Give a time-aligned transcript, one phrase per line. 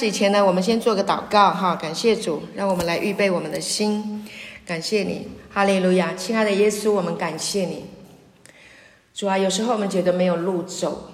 [0.00, 4.26] 始以前呢，我们先做个祷告哈，感谢主，让我们来预备我们的心，
[4.64, 7.84] 感谢你，哈利路亚，亲爱的耶稣，我们感谢你。
[9.12, 11.10] 主啊，有时候我们觉得没有路走，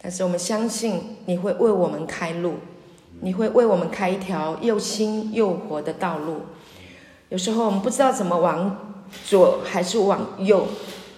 [0.00, 2.54] 但是我们相信你会为我们开路，
[3.20, 6.40] 你会为我们开一条又新又活的道路。
[7.28, 10.66] 有时候我们不知道怎么往左还是往右，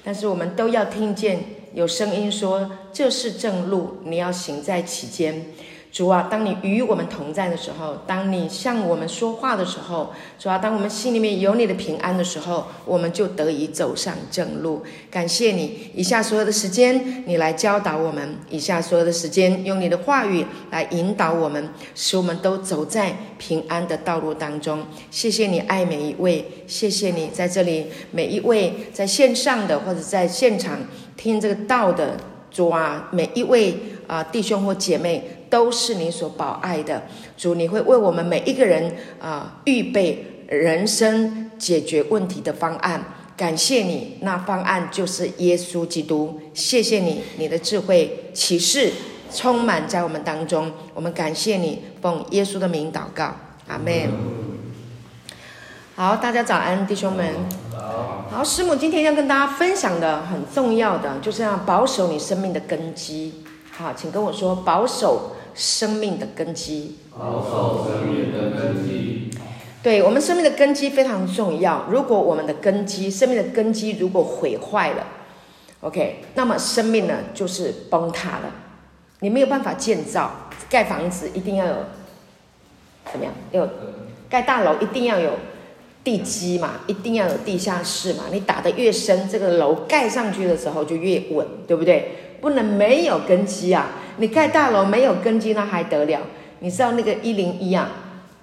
[0.02, 1.38] 但是我们都要听见
[1.72, 5.46] 有声音说：“这是正路，你要行在其间。”
[5.92, 14.84] 主啊，当你与我们同在的时候，当你向我们说话的时候，主啊，当我们心里面有你的平安的时候，我们就得以走上正路。
[15.10, 24.84] 感谢你，以下所有的时间，你来教导我们；以下所有的时间，用你的话语来引导我们，使我们都走在平安的道路当中。
[25.10, 30.78] 谢谢你爱每一位，谢谢你在这里每一位在线上的或者在现场
[31.16, 32.16] 听这个道的
[32.52, 33.76] 主啊，每一位
[34.06, 35.38] 啊弟兄或姐妹。
[35.50, 37.02] 都是你所保爱的
[37.36, 43.04] 主，你会为我们每一个人啊预备人生解决问题的方案。
[43.36, 46.38] 感谢你，那方案就是耶稣基督。
[46.52, 48.92] 谢谢你，你的智慧启示
[49.32, 50.70] 充满在我们当中。
[50.92, 53.34] 我们感谢你，奉耶稣的名祷告，
[53.66, 54.10] 阿门。
[55.96, 57.34] 好，大家早安，弟兄们。
[58.30, 63.42] 好，师母今天要跟大家分享的很重要的，就是要保守你生命的根基。
[63.70, 65.36] 好，请跟我说保守。
[65.54, 69.30] 生命的根基，保守生命的根基。
[69.82, 71.86] 对，我们生命的根基非常重要。
[71.90, 75.06] 如果我们的根基，生命的根基如果毁坏了
[75.80, 78.52] ，OK，那么生命呢就是崩塌了。
[79.20, 81.74] 你没有办法建造，盖房子一定要有
[83.10, 83.34] 怎么样？
[83.52, 83.68] 有
[84.28, 85.32] 盖大楼一定要有
[86.04, 88.24] 地基嘛，一定要有地下室嘛。
[88.30, 92.36] 你打得越深，这个楼盖上去的时候就越稳，对不对？
[92.40, 93.99] 不能没有根基啊！
[94.18, 96.20] 你盖大楼没有根基，那还得了？
[96.60, 97.90] 你知道那个一零一啊，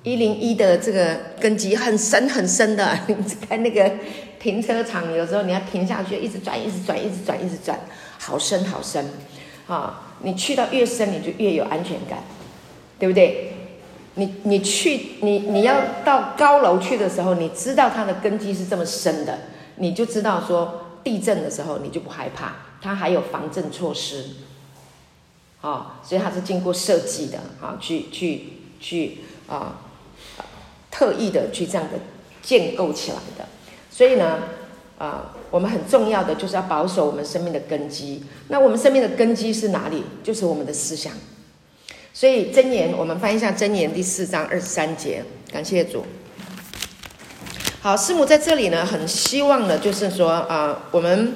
[0.03, 2.97] 一零一的这个根基很深很深的。
[3.07, 3.15] 你
[3.47, 3.91] 看那个
[4.39, 7.79] 停车场，有时候你要停下去，一直转，一直转，一直转，一直转，
[8.19, 9.05] 好深好深
[9.67, 10.15] 啊！
[10.23, 12.19] 你去到越深，你就越有安全感，
[12.97, 13.53] 对不对？
[14.15, 19.37] 你你去你你要到高楼去的时候，你知道它的根基是这么深的，
[19.75, 22.55] 你就知道说地震的时候你就不害怕。
[22.81, 24.23] 它还有防震措施，
[25.61, 28.43] 啊，所以它是经过设计的，啊，去去
[28.79, 29.81] 去啊，
[30.91, 31.97] 特意的去这样的
[32.43, 33.45] 建构起来的。
[33.89, 34.43] 所以呢，
[34.99, 38.23] 啊，我们很重要的就是要保守我们生命的根基。
[38.49, 40.03] 那我们生命的根基是哪里？
[40.23, 41.11] 就是我们的思想。
[42.13, 46.05] 所以箴言，我们翻一下箴言第四章二十三节，感谢主。
[47.81, 51.33] 好，师母在这里呢，很希望呢，就是说啊，我们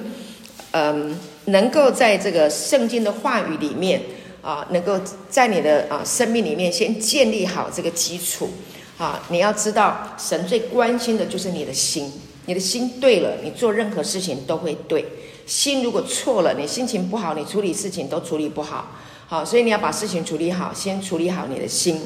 [0.72, 1.18] 嗯。
[1.46, 4.02] 能够在这个圣经的话语里面
[4.42, 8.50] 啊，能够在你的啊生命里面先建立好这个基础
[8.98, 9.24] 啊。
[9.30, 12.12] 你要知道，神最关心的就是你的心。
[12.48, 15.06] 你的心对了，你做任何事情都会对。
[15.46, 18.96] 心如果错了，你心情不好，你处理事情都处理不好。
[19.28, 22.02] 好，所以你要把事情处理好，先处理好你的心。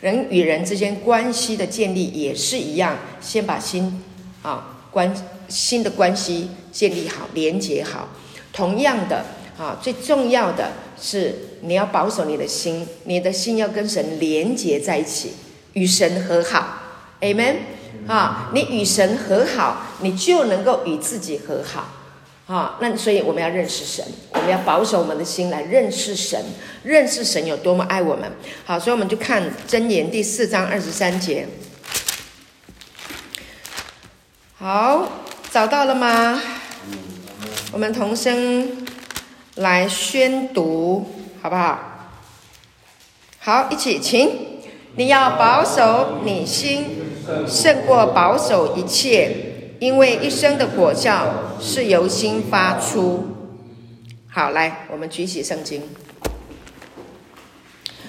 [0.00, 4.02] 人与人之间关系的建立也是一样，先把心
[4.42, 5.12] 啊关
[5.48, 8.08] 心的关系建立好，连接好。
[8.52, 9.24] 同样的
[9.58, 15.34] 啊，最重要的是你要保守你的心，你的心要跟神连接在一起，
[15.74, 16.78] 与神和好
[17.20, 17.56] ，Amen
[18.06, 18.50] 啊！
[18.54, 21.88] 你与神和好，你就能够与自己和好
[22.46, 22.78] 啊。
[22.80, 26.42] 那所以我们要认识神，我们要保守我们的心来认识神，
[26.82, 28.32] 认识神有多么爱我们。
[28.64, 31.46] 好，所以我们就看箴言第四章二十三节。
[34.58, 35.08] 好，
[35.50, 36.40] 找到了吗？
[37.72, 38.84] 我们同声
[39.54, 41.06] 来宣读，
[41.40, 41.78] 好不好？
[43.38, 44.28] 好，一起，请
[44.96, 46.84] 你要保守你心，
[47.46, 53.36] 胜过保守一切，因为一生的果效是由心发出。
[54.28, 55.82] 好，来，我们举起圣经。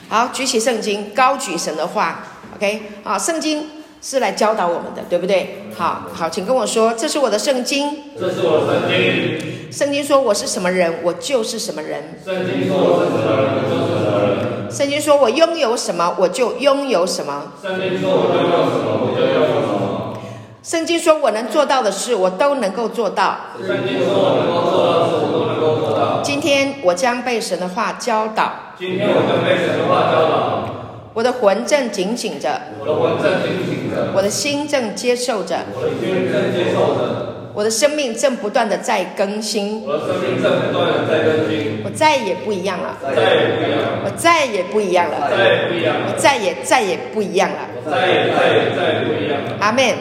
[0.10, 2.24] 好，举起圣经，高举神的话。
[2.56, 3.68] OK，好，圣经。
[4.04, 5.66] 是来教导我们的，对不对？
[5.76, 8.00] 好好，请跟我说，这是我的圣经。
[8.20, 9.51] 这是我的圣经。
[9.72, 12.04] 圣经说我是什么人，我就是什么人。
[12.26, 14.70] 圣经说我是什么人，我就是什么人。
[14.70, 17.54] 圣经说我拥有什么，我就拥有什么。
[17.62, 20.18] 圣经说我拥有什么，我就拥有什么。
[20.62, 23.38] 圣经说我能做到的事，我都能够做到。
[23.66, 26.22] 圣经说我能够做到的事，我都能够做到。
[26.22, 28.52] 今天我将被神的话教导。
[28.78, 30.68] 今天我将被神的话教导。
[31.14, 37.31] 我的魂正警醒着，我的魂正警醒着，我的心正接受着，我的心正接受着。
[37.54, 47.58] 我的生命正不断的在更新，我的生命正不断的在更新，我再也不一样了，再也不一样了，我再也不一样了，再也不一样了，我再也再也不一样了。
[47.90, 49.44] 再也再也再也不一样。
[49.44, 49.58] 了。
[49.60, 49.96] 阿门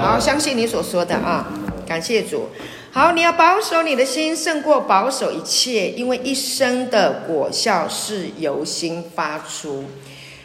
[0.00, 1.46] 好，相信你所说的啊，
[1.86, 2.48] 感谢主。
[2.92, 9.84] 好，你要保守你的心，胜过保守一切，因为一生的果效是由心发出。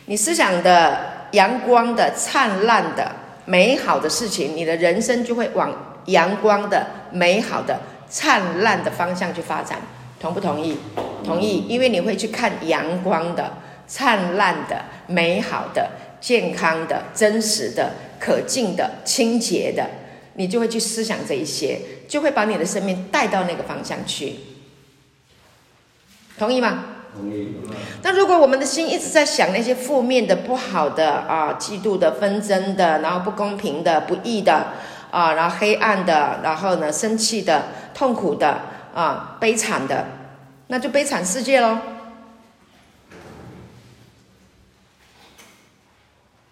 [0.06, 0.97] 你思想的
[1.31, 3.12] 阳光的灿烂的
[3.45, 5.71] 美好的事情，你的人生就会往
[6.11, 9.79] 阳光的美好的灿烂的方向去发展。
[10.19, 10.77] 同不同意？
[11.23, 13.53] 同意，因为你会去看阳光的
[13.88, 15.89] 灿烂的美好的。
[16.21, 19.89] 健康的、真实的、可敬的、清洁的，
[20.33, 21.79] 你就会去思想这一些，
[22.09, 24.35] 就会把你的生命带到那个方向去。
[26.38, 26.83] 同意吗？
[27.17, 27.56] 同意。
[28.03, 34.73] 那如果我们的心一直在想那些负面的、不好的啊，嫉妒的、纷争的，然后不公平的、不义的
[35.11, 38.61] 啊，然后黑暗的，然后呢，生气的、痛苦的
[38.94, 40.06] 啊，悲惨的，
[40.67, 41.77] 那就悲惨世界喽。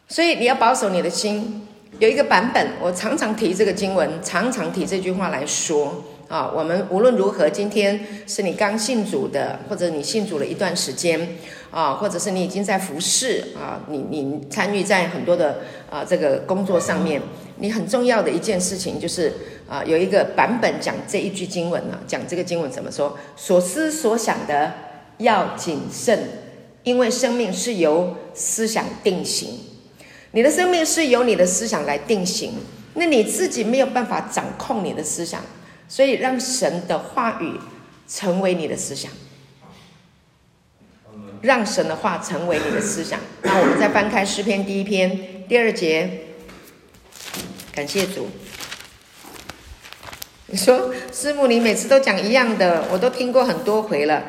[0.08, 1.64] 所以你要保守你的心。
[2.00, 6.48] 有一个版本，我常常提这个经文，常常提这句话来说啊。
[6.54, 11.38] 我们无论如何，今天是你刚信主的，或者你信主了一段时间
[11.72, 17.20] 啊，或者是你已经在服侍啊，你你参与在很多的啊这个工作上面，
[17.60, 19.34] 你很重要的一件事情就是
[19.68, 23.18] 啊，有一个版本讲这一句经文呢，讲这个经文怎么说？
[23.36, 24.74] 所思所想的
[25.18, 26.20] 要谨慎，
[26.84, 29.60] 因为生命是由思想定型。
[30.32, 32.54] 你的生命是由你的思想来定型，
[32.94, 35.42] 那你自己没有办法掌控你的思想，
[35.88, 37.54] 所以让神的话语
[38.08, 39.12] 成为你的思想，
[41.42, 43.20] 让神的话成为你的思想。
[43.42, 46.27] 那我们再翻开诗篇第一篇第二节，
[47.78, 48.28] 感谢主。
[50.48, 54.24] 你说师母，你每次都讲一样的，我都听过很多回了。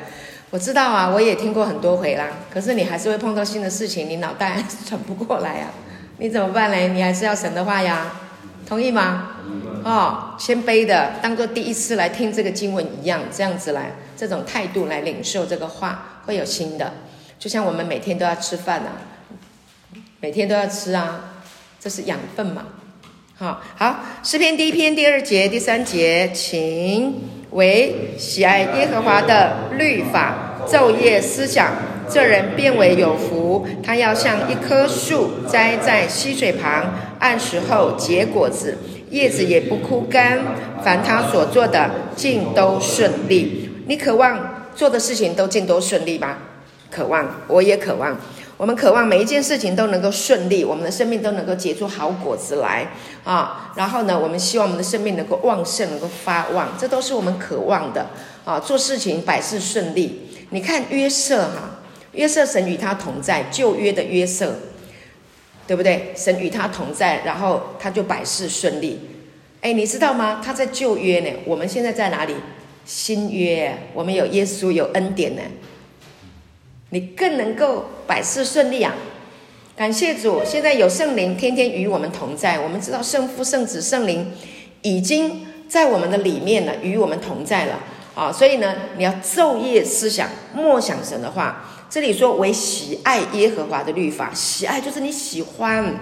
[0.51, 2.29] 我知道啊，我也听过很多回啦。
[2.53, 5.73] 可是你还是会碰到新的事情，你脑袋还 是转不过来啊。
[6.19, 6.77] 你怎么办呢？
[6.89, 8.13] 你还是要神的话呀，
[8.67, 9.31] 同意吗？
[9.83, 16.93] 哦，谦卑的当做第一次来听这个经文一样，这样子来，这种态度来领受这个话，会有新的。
[17.39, 18.93] 就像我们每天都要吃饭啊，
[20.21, 21.41] 每天都要吃啊，
[21.81, 22.67] 这是养分嘛。
[23.41, 31.73] 好，好，诗篇第一篇第二节、第三节，请为喜爱耶和华的律法，昼夜思想。
[32.11, 38.77] 这人便为有福，他要像一棵树栽在溪水旁，按时候结果子，
[39.11, 40.41] 叶子也不枯干。
[40.83, 43.71] 凡他所做的，尽都顺利。
[43.87, 46.39] 你渴望做的事情都尽都顺利吗？
[46.91, 48.19] 渴望，我也渴望。
[48.59, 52.89] 我们渴望每一件事情都能够顺利，我们的生命都能够结出好果子来
[53.25, 53.73] 啊。
[53.77, 58.11] 然后呢，我们希望我们的生命能够旺盛，能够发旺，这都是我们渴望的
[58.45, 58.59] 啊。
[58.61, 60.29] 做事情百事顺利。
[60.51, 61.77] 你看约瑟哈。
[62.13, 64.57] 约瑟，神与他同在，旧约的约瑟，
[65.69, 66.13] 对不对？
[66.17, 68.99] 神与他同在，然后他就百事顺利。
[69.61, 70.41] 哎，你知道吗？
[70.45, 72.35] 他在旧约呢，我们现在在哪里？
[72.87, 75.43] 新约，我们有耶稣，有恩典呢。
[76.91, 78.95] 你更能够百事顺利啊！
[79.77, 82.59] 感谢主，现在有圣灵天天与我们同在。
[82.59, 84.33] 我们知道圣父、圣子、圣灵
[84.83, 87.79] 已经在我们的里面了，与我们同在了
[88.15, 88.33] 啊！
[88.33, 91.65] 所以呢，你要昼夜思想，默想神的话。
[91.91, 95.95] 这里说为喜爱耶和华的律法，喜爱就是你喜欢，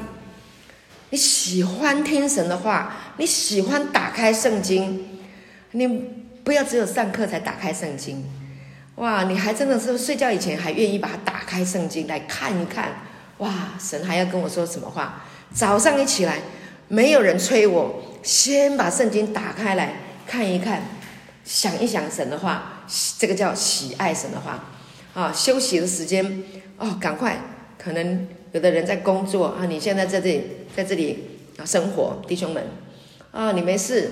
[1.10, 5.06] 你喜欢听神的话，你喜欢打开圣经，
[5.72, 5.86] 你
[6.42, 8.24] 不要只有上课才打开圣经，
[8.96, 13.02] 哇，你还真的是睡觉以前还愿意把它打开圣经来看一看，
[13.38, 15.22] 哇，神还要跟我说什么话？
[15.54, 16.40] 早上一起来，
[16.88, 19.94] 没有人催我，先把圣经打开来
[20.26, 20.82] 看一看，
[21.44, 22.84] 想一想神的话，
[23.18, 24.64] 这个叫喜爱神的话。
[25.14, 26.44] 啊，休息的时间
[26.76, 27.38] 哦，赶快！
[27.78, 30.44] 可能有的人在工作啊，你现在在这里，
[30.76, 32.62] 在这里啊生活，弟兄们
[33.30, 34.10] 啊，你没事，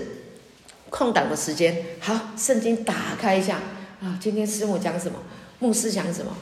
[0.89, 3.59] 空档的时间，好，圣经打开一下
[4.05, 5.19] 啊，今天师母讲什么，
[5.61, 6.37] 牧师讲什么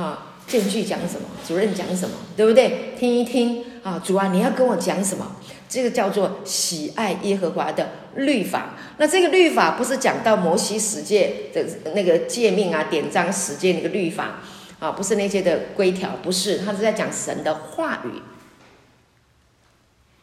[0.00, 2.94] 啊，见据讲什么，主任讲什么，对不对？
[2.96, 5.32] 听一听啊，主啊，你要跟我讲什么？
[5.68, 8.76] 这个叫做喜爱耶和华的律法。
[8.98, 14.36] 那这个律法不是讲到摩西十诫的那个诫命啊、典章十诫那个律法
[14.78, 18.22] 啊，不是那些的规条，不是，他是在讲神的话语。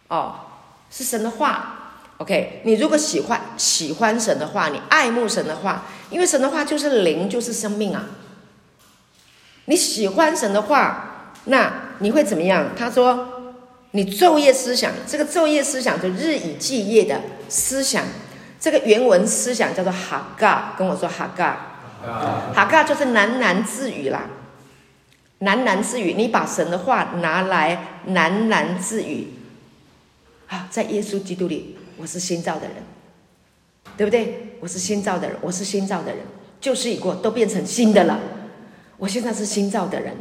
[0.08, 0.36] 哦，
[0.90, 1.82] 是神的话。
[2.18, 8.06] OK，你如果喜欢喜欢神的话，你爱慕神的话，因为神的话就是灵，就是生命啊。
[9.66, 12.68] 你喜欢神的话，那你会怎么样？
[12.78, 13.32] 他说。
[13.92, 18.04] 你昼夜思想，这个昼夜思想就日以继夜的思想，
[18.60, 21.78] 这个原文思想叫做哈嘎，跟我说哈嘎。
[22.54, 24.24] 哈嘎就是喃喃自语啦，
[25.40, 26.14] 喃喃自语。
[26.16, 29.30] 你把神的话拿来喃喃自语，
[30.50, 32.76] 啊，在耶稣基督里，我是新造的人，
[33.98, 34.58] 对不对？
[34.60, 36.20] 我是新造的人，我是新造的人，
[36.60, 38.20] 旧事已过，都变成新的了。
[38.98, 40.14] 我现在是新造的人，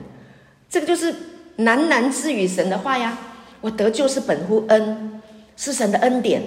[0.68, 1.12] 这个就是
[1.58, 3.18] 喃喃自语神的话呀。
[3.60, 5.22] 我得救是本乎恩，
[5.56, 6.42] 是神的恩典，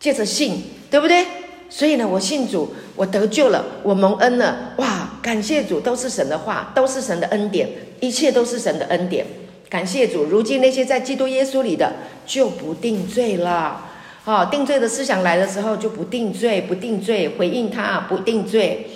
[0.00, 1.24] 借着信，对不对？
[1.70, 5.10] 所以呢，我信主，我得救了，我蒙恩了，哇！
[5.22, 7.68] 感谢主，都是神的话，都是神的恩典，
[8.00, 9.24] 一切都是神的恩典。
[9.68, 11.92] 感谢主，如今那些在基督耶稣里的
[12.26, 13.87] 就不定罪了。
[14.28, 18.86] 哦，定罪的思想来的时候就不定罪，不定罪，回应他不定罪。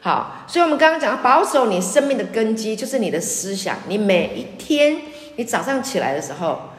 [0.00, 3.76] 好，所以我们刚刚讲保守你生命的根基就是你的思想。
[3.86, 4.96] 你每一天，
[5.36, 6.70] 你早上起来的时候，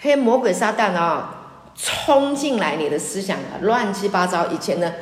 [0.00, 4.46] 黑魔鬼撒旦啊、冲进来，你的思想啊，乱七八糟。
[4.46, 4.94] 以前呢，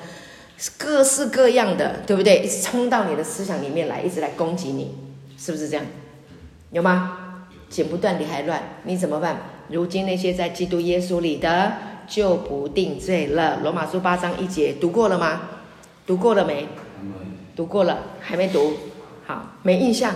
[0.76, 2.40] 各式各样的，对不对？
[2.40, 4.96] 一直冲到你的思想里面来，一直来攻击你，
[5.38, 5.86] 是不是这样？
[6.72, 7.44] 有吗？
[7.70, 9.36] 剪不断理还乱，你怎么办？
[9.68, 11.72] 如今那些在基督耶稣里的，
[12.08, 13.58] 就不定罪了。
[13.62, 15.40] 罗马书八章一节读过了吗？
[16.06, 16.66] 读过了没？
[17.54, 18.74] 读过了，还没读？
[19.26, 20.14] 好，没印象？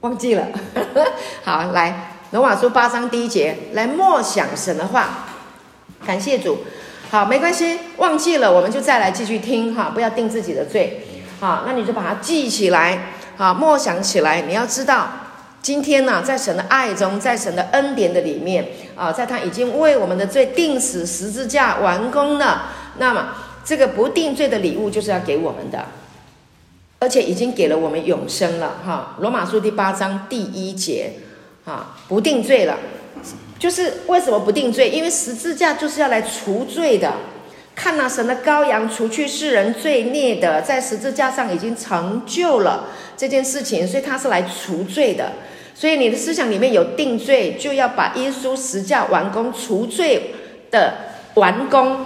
[0.00, 0.46] 忘记了。
[1.44, 5.26] 好，来，罗马书八章第一节，来默想神的话。
[6.06, 6.58] 感谢主，
[7.10, 11.02] 好，没关系，忘记了我们就再来继续听哈，不要定自己的罪，
[11.40, 14.42] 好，那你就把它记起来，好，默想起来。
[14.42, 15.08] 你要知道，
[15.66, 25.86] 今天呢，在神的爱中，在神的恩典的里面啊，在他已经为我们的罪定死十字架完工了，那么这个不定罪的礼物就是要给我们的，
[27.00, 29.16] 而且已经给了我们永生了哈。
[29.18, 31.14] 罗马书第八章第一节，
[31.64, 32.78] 啊，不定罪了。
[33.58, 34.90] 就是为什么不定罪？
[34.90, 37.12] 因为十字架就是要来除罪的。
[37.74, 42.84] 看那神的羔羊除去世人罪孽的，在十字架上已经成就了
[43.16, 45.32] 这件事情，所以他是来除罪的。
[45.78, 50.34] 所以你的思想里面有定罪，就要把耶稣十架完工除罪
[50.70, 50.94] 的
[51.34, 51.98] 完工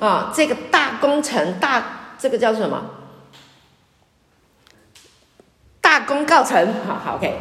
[0.00, 2.90] 啊，这个大工程大，这个叫什么？
[5.80, 7.32] 大功告成，好好 OK，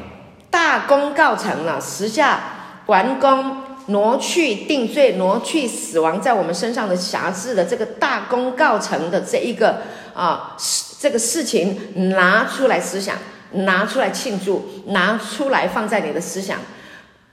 [0.52, 2.40] 大功告成了十架。
[2.88, 9.82] 完工，挪去定罪，挪去死亡在我们身上的瑕疵的这个大功告成的这一个
[10.14, 10.56] 啊，
[11.00, 13.18] 这个事情拿出来思想，
[13.54, 16.60] 拿出来庆祝，拿出来放在你的思想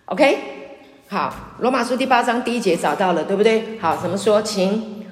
[0.07, 0.39] ，OK？
[1.09, 3.79] 好，罗马书第八章第一节找到了，对不对？
[3.81, 4.41] 好，怎么说？
[4.43, 5.05] 请，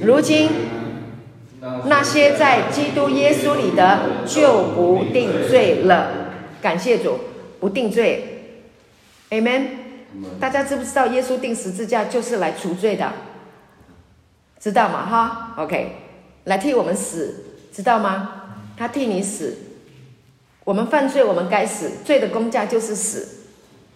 [0.00, 0.48] 如今
[1.86, 6.10] 那些在基督耶稣里的就不定罪了，
[6.60, 7.18] 感谢主，
[7.58, 8.28] 不定罪。
[9.30, 9.66] Amen，
[10.38, 13.12] 大家知不知道耶稣定十字架就是来除罪的？
[14.60, 15.06] 知道吗？
[15.06, 15.96] 哈，OK，
[16.44, 18.28] 来替我们死，知道吗？
[18.76, 19.56] 他替你死，
[20.64, 23.28] 我们犯罪，我们该死，罪的工价就是死。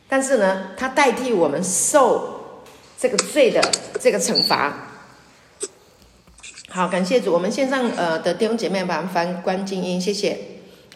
[0.09, 2.61] 但是呢，他代替我们受
[2.99, 3.61] 这个罪的
[4.01, 4.73] 这个惩罚。
[6.69, 10.39] 好，感谢主，我们线上呃的弟兄姐妹把翻关静音，谢谢。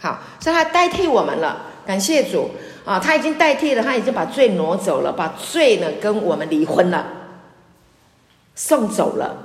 [0.00, 2.50] 好，所以他代替我们了，感谢主。
[2.84, 7.06] 啊，他已经代替了，他已经把罪挪走了，把罪呢跟我们离婚了，
[8.54, 9.36] 送走了，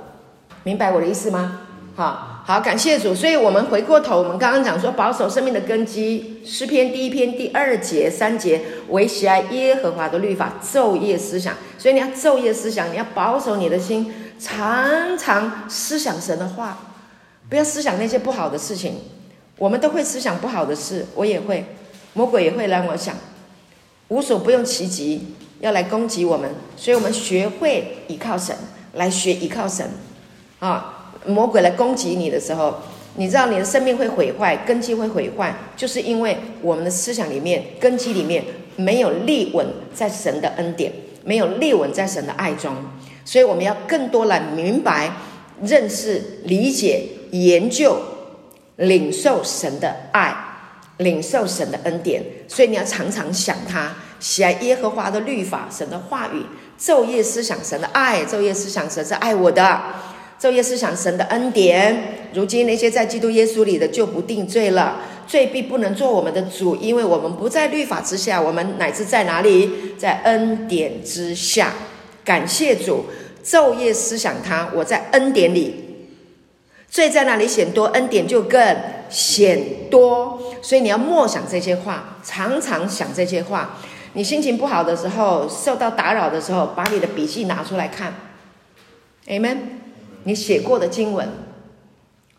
[0.64, 1.60] 明白我的意思吗？
[1.94, 3.12] 好，好，感谢主。
[3.12, 11.54] 所以我们回过头，我们刚刚讲说保守生命的根基，诗篇第一篇第二节三节，惟喜爱耶和华的律法，昼夜思想。
[11.76, 16.78] 所以你要昼夜思想，你要保守你的心，常常思想神的话，
[17.50, 19.00] 不要思想那些不好的事情。
[19.58, 21.64] 我们都会思想不好的事，我也会。
[22.12, 23.14] 魔鬼也会让我想，
[24.06, 28.56] 无所不用其极，要来攻击我们，所以我们学会依靠神，
[28.94, 29.90] 来学依靠神，
[30.60, 30.95] 啊，
[31.26, 32.74] 魔鬼来攻击你的时候，
[33.16, 38.44] 你知道你的生命会毁坏，根基会毁坏，就是因为我们的思想里面，根基里面
[38.76, 40.92] 没有立稳在神的恩典，
[41.24, 42.74] 没有立稳在神的爱中，
[43.24, 45.12] 所以我们要更多来明白、
[45.62, 47.96] 认识、理解、研究、
[48.76, 50.42] 领受神的爱。
[51.00, 56.42] 领受神的恩典，所以你要常常想他，喜爱耶和华的律法，神的话语，
[56.80, 59.78] 昼夜思想神的爱，昼夜思想神是爱我的，
[60.40, 62.28] 昼夜思想神的恩典。
[62.34, 69.94] 如今那些在基督耶稣里的就不定罪了，罪必不能做我们的主，因为我们不在律法之下，我们乃至在哪里？
[69.96, 71.72] 在恩典之下。
[72.24, 73.06] 感谢主，
[73.44, 75.84] 昼夜思想他，我在恩典里。
[76.90, 78.76] 罪在哪里显多，恩典就更
[79.08, 80.40] 显多。
[80.60, 83.78] 所以你要默想这些话，常常想这些话。
[84.14, 88.14] 你心情不好的时候，受到打扰的时候，把你的笔记拿出来看。
[89.28, 89.85] Amen。
[90.26, 91.28] 你写过的经文，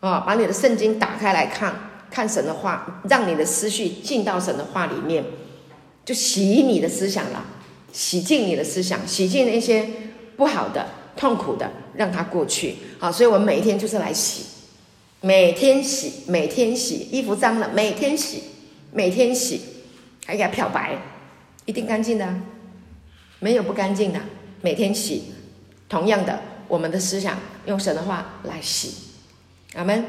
[0.00, 1.74] 啊，把你的圣经打开来看，
[2.10, 5.24] 看神的话，让你的思绪进到神的话里面，
[6.04, 7.42] 就洗你的思想了，
[7.90, 9.88] 洗净你的思想，洗净那些
[10.36, 12.74] 不好的、痛苦的，让它过去。
[12.98, 14.44] 好，所以我们每一天就是来洗，
[15.22, 18.42] 每天洗，每天洗，衣服脏了，每天洗，
[18.92, 19.62] 每天洗，
[20.26, 20.98] 还给它漂白，
[21.64, 22.34] 一定干净的，
[23.38, 24.20] 没有不干净的，
[24.60, 25.22] 每天洗。
[25.88, 26.38] 同样的，
[26.68, 28.94] 我们的思想用神的话来洗，
[29.74, 30.04] 阿门。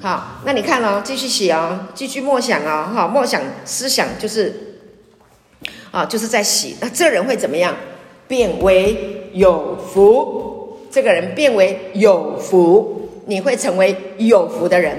[0.00, 4.80] 好，那你看哦，继续洗哦，继续默想哦，哈，默想思想就是，
[5.90, 6.76] 啊，就是在洗。
[6.80, 7.74] 那这人会怎么样？
[8.28, 10.78] 变为有福。
[10.90, 14.96] 这个人变为有福，你会成为有福的人。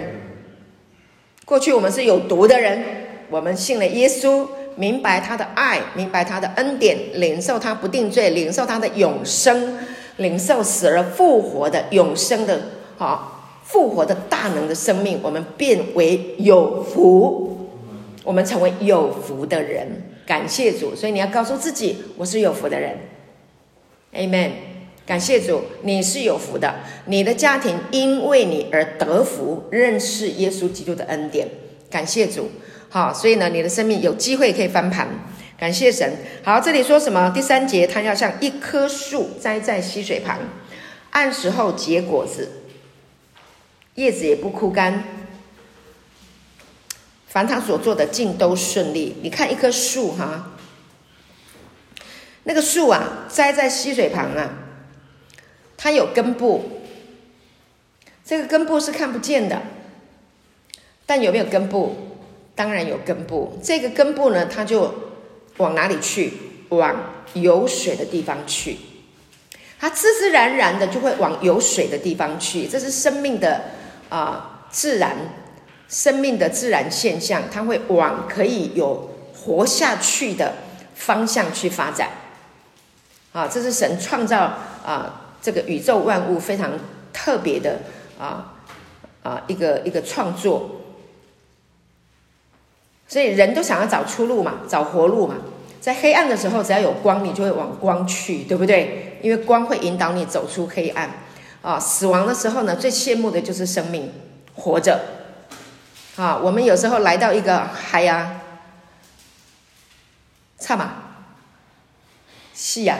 [1.45, 2.83] 过去我们是有毒的人，
[3.29, 4.45] 我们信了耶稣，
[4.75, 9.77] 明白他的爱，明白他的恩典，领受他不定罪，领受他的永生。
[10.17, 12.61] 领受死而复活的永生的，
[12.97, 17.69] 好复活的大能的生命，我们变为有福，
[18.23, 20.95] 我们成为有福的人，感谢主。
[20.95, 22.97] 所以你要告诉自己，我是有福的人
[24.13, 24.51] ，Amen。
[25.05, 31.47] 感谢主，你是有福的，你的家庭因为你而得福，认识耶稣基督的恩典，
[31.91, 32.49] 感谢主。
[32.89, 35.07] 好，所以呢，你的生命有机会可以翻盘。
[35.57, 36.17] 感谢神。
[36.43, 37.31] 好，这里说什么？
[37.33, 40.39] 第三节，他要像一棵树栽在溪水旁，
[41.11, 42.63] 按时候结果子，
[43.93, 45.01] 叶子也不枯干。
[47.25, 49.15] 凡他所做的尽都顺利。
[49.21, 50.51] 你看一棵树哈，
[52.43, 54.53] 那个树啊，栽在溪水旁啊，
[55.77, 56.81] 它有根部，
[58.25, 59.61] 这个根部是看不见的，
[61.05, 61.95] 但有没有根部？
[62.55, 63.57] 当然有根部。
[63.63, 64.93] 这个根部呢，它就。
[65.57, 66.33] 往哪里去？
[66.69, 68.75] 往有水的地方去，
[69.79, 72.67] 它自自然然的就会往有水的地方去。
[72.67, 73.65] 这是生命的
[74.09, 75.15] 啊、自然
[75.87, 80.55] 生命的自然现象，它会往可以有活下去的
[80.95, 82.09] 方向去发展。
[83.31, 86.71] 啊，这是神创造啊、这个宇宙万物非常
[87.13, 87.81] 特别的
[88.19, 88.55] 啊
[89.21, 90.81] 啊一个一个创作。
[93.07, 95.35] 所以人都想要找出路嘛，找活路嘛。
[95.79, 99.19] 在黑暗的时候，只要有光，你就会往光去，对不对？
[99.21, 101.09] 因为光会引导你走出黑暗。
[101.61, 104.11] 啊，死亡的时候呢，最羡慕的就是生命
[104.55, 104.99] 活着。
[106.15, 108.41] 啊，我们有时候来到一个海呀，
[110.59, 110.93] 差嘛，
[112.53, 112.97] 是呀。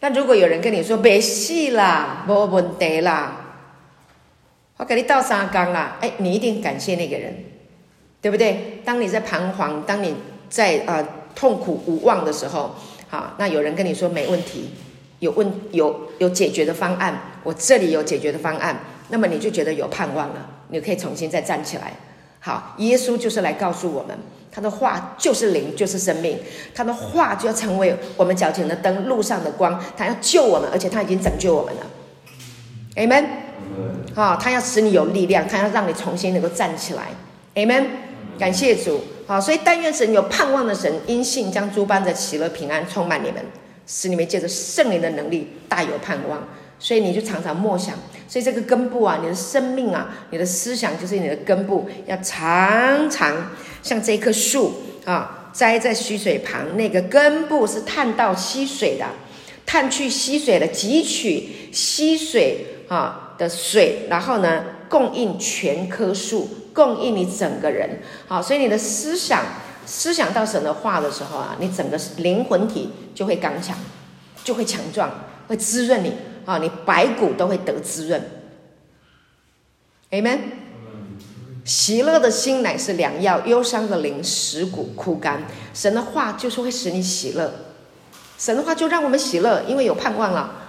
[0.00, 3.36] 那如果有人跟你说别死啦，没问题啦，
[4.76, 7.53] 我给你倒三缸啦，哎，你一定感谢那个人。
[8.24, 8.80] 对不对？
[8.86, 10.14] 当你在彷徨，当你
[10.48, 12.74] 在呃痛苦无望的时候，
[13.06, 14.70] 好，那有人跟你说没问题，
[15.18, 21.92] 有问有有解决的方案，我这里有解决的方案，那么你就觉得有盼望了，你可以重新再站起来。
[22.40, 24.16] 好，耶稣就是来告诉我们，
[24.50, 26.38] 他的话就是灵，就是生命，
[26.74, 31.86] 他的话就要成为我们脚前的灯，路上的光，他要救我们，而且他已经拯救我们了。
[32.96, 33.26] Amen。
[34.14, 37.08] 好，他要使你有力量，他要让你重新能够站起来。
[37.56, 37.84] Amen。
[38.38, 43.44] 感谢主，好，所以但愿神有盼望的神，因信将诸般的喜乐平安充满你们，
[43.86, 46.42] 使你们借着圣灵的能力大有盼望。
[46.76, 47.94] 所以你就常常默想，
[48.28, 54.74] 所以这个根部啊，你的生命啊，你的思想就是你的根部，要常常像这棵树
[55.06, 59.06] 啊，栽在溪水旁，那个根部是探到溪水的，
[59.64, 66.48] 探去溪水的，汲取溪水啊的水，然后呢，供应全棵树。
[66.74, 69.42] 供应你整个人，好，所以你的思想
[69.86, 73.76] 思想到神的话的时候啊，你整个灵魂体就会刚强，
[74.42, 75.10] 就会强壮，
[75.46, 76.12] 会滋润你，
[76.44, 78.22] 啊，你白骨都会得滋润。
[80.10, 80.38] Amen。
[81.64, 85.44] 喜乐的心乃是良药，忧伤的灵使骨枯干。
[85.72, 87.50] 神的话就是会使你喜乐，
[88.36, 90.60] 神的话就让我们喜乐，因为有盼望了。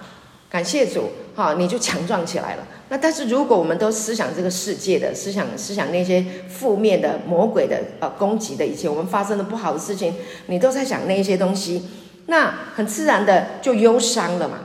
[0.49, 2.63] 感谢主，好，你就强壮起来了。
[2.88, 10.15] 那但是如果我们都思想这个世界的思想，思想那些负面的魔鬼的呃攻击的一切，我们发生的不好的事情，
[10.48, 11.89] 你都在想那些东西，
[12.28, 14.60] 那很自然的就忧伤了嘛。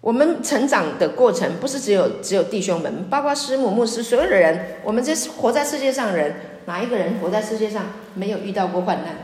[0.00, 6.34] 我们成长的过程不是只有只有弟兄们，包括师母、牧师，所有的人，我们这活在世界上的人，
[6.66, 9.14] 哪一个人活在世界上没有遇到过患难？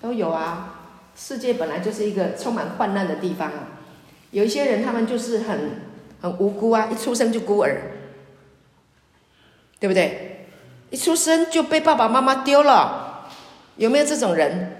[0.00, 0.76] 都有啊。
[1.16, 3.79] 世界本来就是一个充满患难的地方啊。
[4.30, 5.90] 有一些人，他们就是很。
[6.22, 6.86] 很无辜啊！
[6.92, 7.80] 一出生就孤儿，
[9.78, 10.48] 对不对？
[10.90, 13.26] 一出生就被爸爸妈妈丢了，
[13.76, 14.76] 有没有这种人？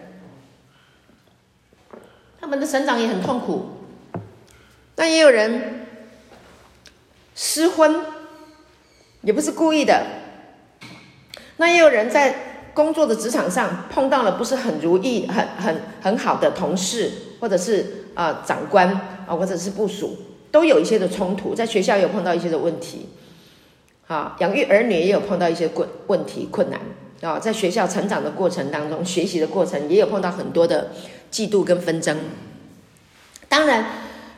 [2.38, 3.70] 他们的成长也很痛苦。
[4.96, 5.86] 那也有人
[7.34, 8.04] 失婚，
[9.22, 10.04] 也不是故意的。
[11.56, 12.34] 那也有人在
[12.74, 17.10] 工作的职场上碰到了不是很如意、很很很好的同事，
[17.40, 18.88] 或者是啊、长官
[19.26, 20.16] 啊，或者是部署，
[20.52, 21.54] 都有一些的冲突。
[21.54, 23.08] 在学校也有碰到一些的问题，
[24.06, 26.80] 啊，养育儿女也有碰到一些问问题困难
[27.22, 30.90] 啊，在学校成长的过程当中，学习的过程也有碰到很多的
[31.32, 32.16] 嫉妒跟纷争。
[33.48, 33.86] 当然，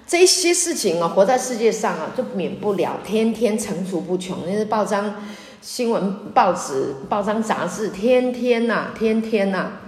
[0.07, 4.38] 这一些事情啊，活在世界上啊，就免不了天天层出不穷。
[4.47, 5.23] 那些报章、
[5.61, 9.81] 新闻、报纸、报章、杂志，天天呐、啊，天天呐、啊，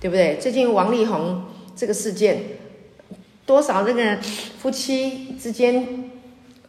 [0.00, 0.38] 对不对？
[0.40, 1.44] 最近王力宏
[1.76, 2.42] 这个事件，
[3.46, 4.18] 多少那个
[4.60, 6.10] 夫妻之间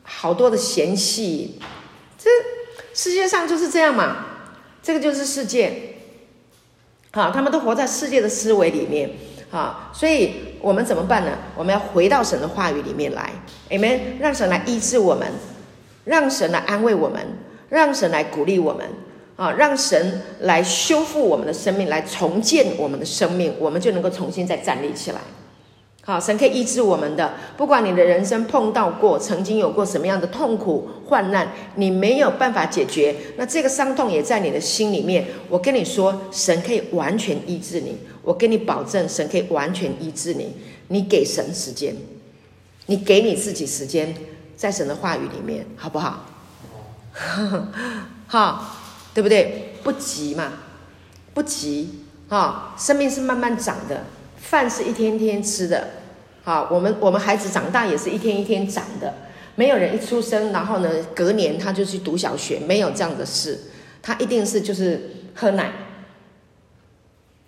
[0.03, 1.59] 好多的嫌隙，
[2.17, 2.29] 这
[2.93, 4.25] 世界上就是这样嘛，
[4.81, 5.95] 这个就是世界。
[7.13, 9.09] 好，他们都活在世界的思维里面。
[9.49, 11.37] 好，所以我们怎么办呢？
[11.55, 13.29] 我们要回到神的话语里面来
[13.69, 15.29] ，Amen，让神来医治我们，
[16.05, 17.21] 让神来安慰我们，
[17.67, 18.87] 让神来鼓励我们，
[19.35, 25.19] 啊，让神来修复我们的生命，来重建我们的生命，我们就能够重新再站立起来。
[26.03, 27.35] 好，神可以医治我们的。
[27.55, 35.27] 不管你的人生碰到过，曾经有过什么样的痛苦、患难，你没有办法解决，那这个伤痛也在你的心里面。
[35.47, 37.99] 我跟你说，神可以完全医治你。
[38.23, 40.55] 我跟你保证，神可以完全医治你。
[40.87, 41.95] 你给神时间，
[42.87, 44.15] 你给你自己时间，
[44.57, 46.25] 在神的话语里面，好不好？
[48.25, 48.75] 好，
[49.13, 49.75] 对不对？
[49.83, 50.53] 不急嘛，
[51.35, 51.99] 不急。
[52.27, 54.03] 哈，生命是慢慢长的。
[54.41, 55.87] 饭是一天天吃的，
[56.43, 59.13] 好，我们我们孩子长大也是一天一天长的，
[59.55, 63.57] 没有人一出生，然后呢，隔年他就去读小学，没有这样的事，
[64.01, 65.71] 他一定是就是喝奶、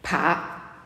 [0.01, 0.85] 爬、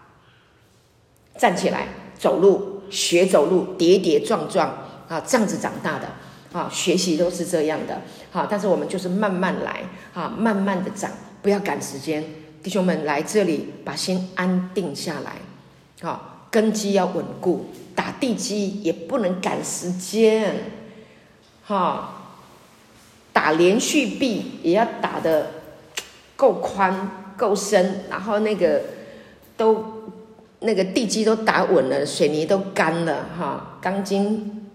[1.38, 4.70] 站起来、走路、学走路，跌跌撞撞
[5.08, 6.08] 啊，这样子长大的。
[6.54, 12.24] 啊，学习都是这样的，好，但是我们就是慢慢来啊，慢慢的长，不要赶时间，
[12.64, 15.34] 弟兄们来这里把心安定下来。
[16.02, 20.72] 好，根基要稳固，打地基也不能赶时间。
[21.66, 22.38] 哈，
[23.34, 25.48] 打连续壁也要打得
[26.36, 28.82] 够宽够深，然后那个
[29.58, 29.84] 都
[30.60, 34.68] 那个地基都打稳了，水泥都干了，哈，钢筋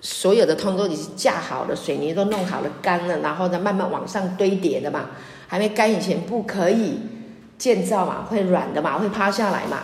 [0.00, 5.10] 所有的通都已经架好了，水泥都弄好了干了，然后再慢慢往上堆叠的嘛，
[5.46, 7.00] 还没干以前不可以
[7.58, 9.80] 建造嘛，会软的嘛，会趴下来嘛。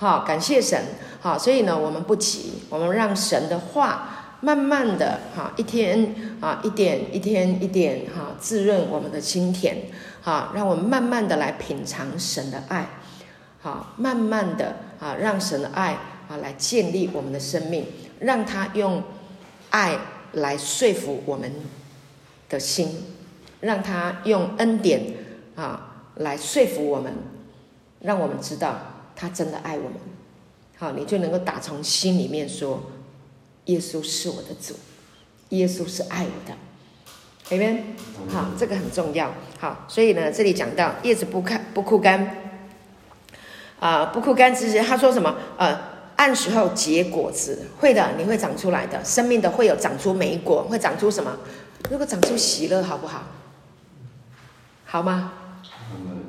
[0.00, 0.82] 好，感谢神。
[1.20, 9.76] 好，所以呢，我们不急，我们让神的话慢慢的，哈，一天啊，一点一天一点，哈，滋润我们的心田。
[10.22, 12.88] 好，让我们慢慢的来品尝神的爱。
[13.60, 15.98] 好，慢慢的啊，让神的爱
[16.30, 17.84] 啊来建立我们的生命，
[18.20, 19.02] 让他用
[19.68, 19.98] 爱
[20.32, 21.52] 来说服我们
[22.48, 23.04] 的心，
[23.60, 25.02] 让他用恩典
[25.56, 27.12] 啊来说服我们，
[28.00, 28.89] 让我们知道。
[29.20, 29.92] 他真的爱我们，
[30.78, 32.82] 好，你就能够打从心里面说，
[33.66, 34.74] 耶稣是我的主，
[35.50, 36.56] 耶稣是爱我的
[37.54, 37.80] ，Amen。
[38.32, 39.30] 好，这个很重要。
[39.58, 42.18] 好，所以呢，这里讲到叶子不看不枯干，
[43.78, 45.36] 啊、呃，不枯干之时，他说什么？
[45.58, 45.78] 呃，
[46.16, 51.36] 按时候结果子，会的，你会长出来的，生命的会有长出莓果，会长出什么？
[51.90, 53.24] 如果长出喜乐，好不好？
[54.86, 55.34] 好吗？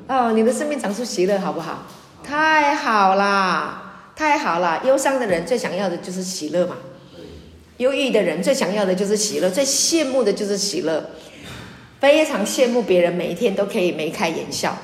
[0.08, 1.86] 哦，你的生命长出喜乐，好不好？
[2.24, 4.80] 太好啦，太好啦！
[4.84, 6.76] 忧伤的人最想要的就是喜乐嘛，
[7.78, 11.10] 忧郁的人最想要的就是喜乐，最羡慕的就是喜乐，
[12.00, 14.76] 非常羡慕别人每一天都可以眉开眼笑，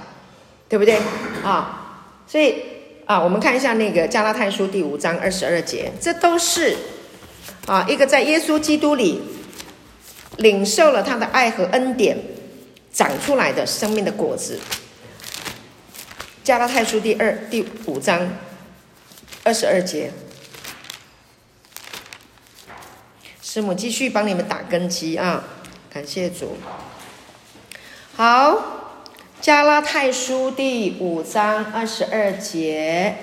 [0.68, 0.98] 对不对
[1.42, 2.04] 啊？
[2.26, 2.56] 所以
[3.06, 6.76] 啊，我们看一下那个加拉太书第五章二十二节，这都是
[7.66, 9.20] 啊一个在耶稣基督里
[10.36, 12.18] 领受了他的爱和恩典
[12.92, 14.58] 长出来的生命的果子。
[16.48, 18.26] 加拉太书第二第五章
[19.44, 20.10] 二十二节，
[23.42, 25.44] 师母继续帮你们打根基啊！
[25.92, 26.56] 感谢主。
[28.16, 29.04] 好，
[29.42, 33.14] 加拉太书第五章二十二节，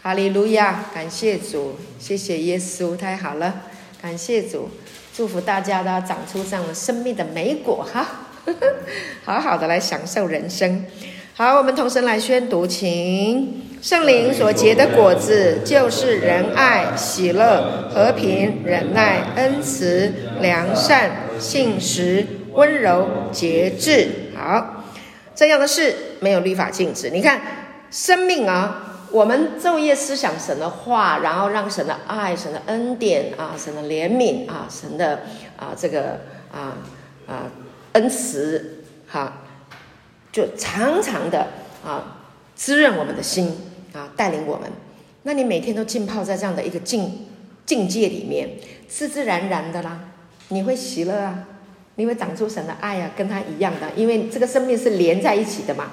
[0.00, 0.84] 哈利路亚！
[0.94, 3.62] 感谢主，谢谢耶稣，太好了！
[4.00, 4.70] 感谢主，
[5.12, 8.28] 祝福大家都要长出这样的生命的美果哈，
[9.24, 10.86] 好好的来享受人生。
[11.38, 24.08] 好，我们同声来宣读，请圣灵所结的果子，就是仁爱、喜乐、和平、忍耐、恩慈、良善、信实、温柔、节制。
[24.36, 24.82] 好，
[25.32, 27.08] 这样的事没有律法禁止。
[27.08, 27.40] 你看，
[27.88, 35.20] 生命啊，我们昼夜思想神的话，然后让神的爱、神的恩典啊、神的怜悯啊、神的
[35.56, 36.18] 啊这个
[36.52, 36.74] 啊
[37.28, 37.46] 啊
[37.92, 39.32] 恩慈，哈、
[40.30, 41.46] 就常常的
[41.84, 42.18] 啊
[42.54, 43.56] 滋润我们的心
[43.92, 44.70] 啊，带领我们。
[45.22, 47.26] 那你每天都浸泡在这样的一个境
[47.66, 48.50] 境界里面，
[48.88, 50.00] 自自然然的啦，
[50.48, 51.44] 你会喜乐啊，
[51.96, 55.90] 你会长出神的爱啊，跟他一样的，因为这个生命是连在一起的嘛。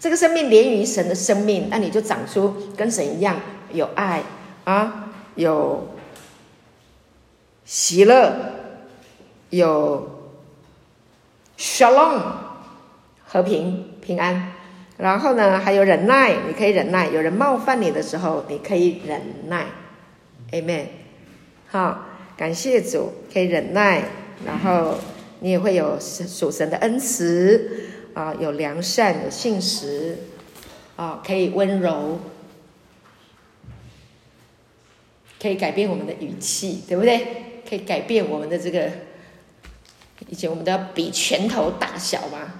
[0.00, 3.36] 这个生命连于神的生命，那你就长出跟神一样
[3.72, 4.22] 有爱
[4.64, 5.88] 啊，有
[7.64, 8.32] 喜乐，
[9.50, 10.30] 有
[11.58, 12.20] shalom
[13.30, 14.52] 和平平安，
[14.96, 17.08] 然后呢还有忍耐，你可以忍耐。
[17.08, 19.66] 有人冒犯你的时候，你可以忍耐
[20.52, 20.86] ，amen。
[21.68, 22.06] 好，
[22.38, 24.02] 感谢主，可以忍耐，
[24.46, 24.94] 然后
[25.40, 27.84] 你也会有属神的恩慈。
[28.14, 30.18] 啊，有良善，有信实，
[30.96, 32.18] 啊，可以温柔，
[35.40, 37.60] 可以改变我们的语气，对不对？
[37.68, 38.90] 可以改变我们的这个，
[40.26, 42.54] 以前我们都要比拳头大小嘛，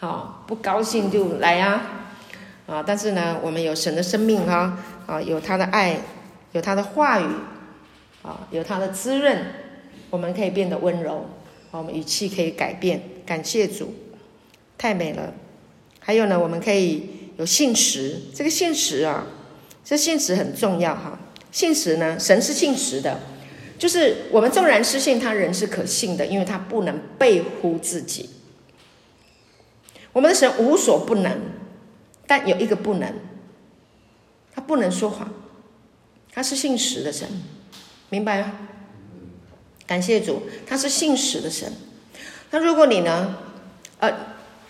[0.00, 2.06] 好，不高兴就来啊，
[2.66, 5.98] 啊，但是呢，我们有神的生命哈，啊，有他的爱，
[6.52, 7.26] 有他的话语，
[8.22, 9.36] 啊，有他的滋润，
[10.08, 11.26] 我们可以变得温柔，
[11.70, 13.92] 我们语气可以改变，感谢主。
[14.78, 15.34] 太美了，
[15.98, 18.22] 还有呢，我们可以有信实。
[18.34, 19.26] 这个信实啊，
[19.84, 21.18] 这信实很重要哈。
[21.52, 23.20] 信实呢，神是信实的，
[23.78, 28.30] 就是我们纵然失信，他人是可信的，因为他不能背乎自己。
[30.12, 31.38] 我们的神无所不能，
[32.26, 33.14] 但有一个不能，
[34.54, 35.32] 他不能说谎，
[36.32, 37.28] 他是信实的神，
[38.08, 38.52] 明白吗？
[39.86, 41.72] 感谢主，他是信实的神。
[42.50, 43.36] 那如果你呢，
[43.98, 44.10] 呃。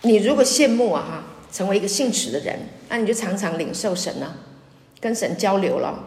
[0.02, 4.34] 你如果羡慕啊哈，成为一个信实的人，那你就常常领受神呢、
[4.98, 6.06] 跟神交流了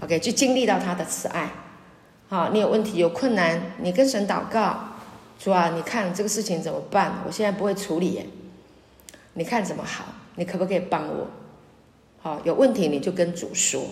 [0.00, 1.52] ，OK，就经历到他的慈爱。
[2.30, 4.94] 好，你有问题有困难，你跟神祷告，
[5.38, 7.22] 主啊，你看这个事情怎么办？
[7.26, 8.26] 我现在不会处理耶，
[9.34, 10.04] 你看怎么好？
[10.36, 11.28] 你可不可以帮我？
[12.20, 13.84] 好，有问题你就跟主说，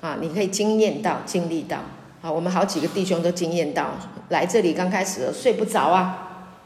[0.00, 1.78] 啊，你可以经验到、经历到。
[2.22, 3.92] 啊，我们好几个弟兄都经验到，
[4.28, 6.56] 来这里刚开始睡不着啊，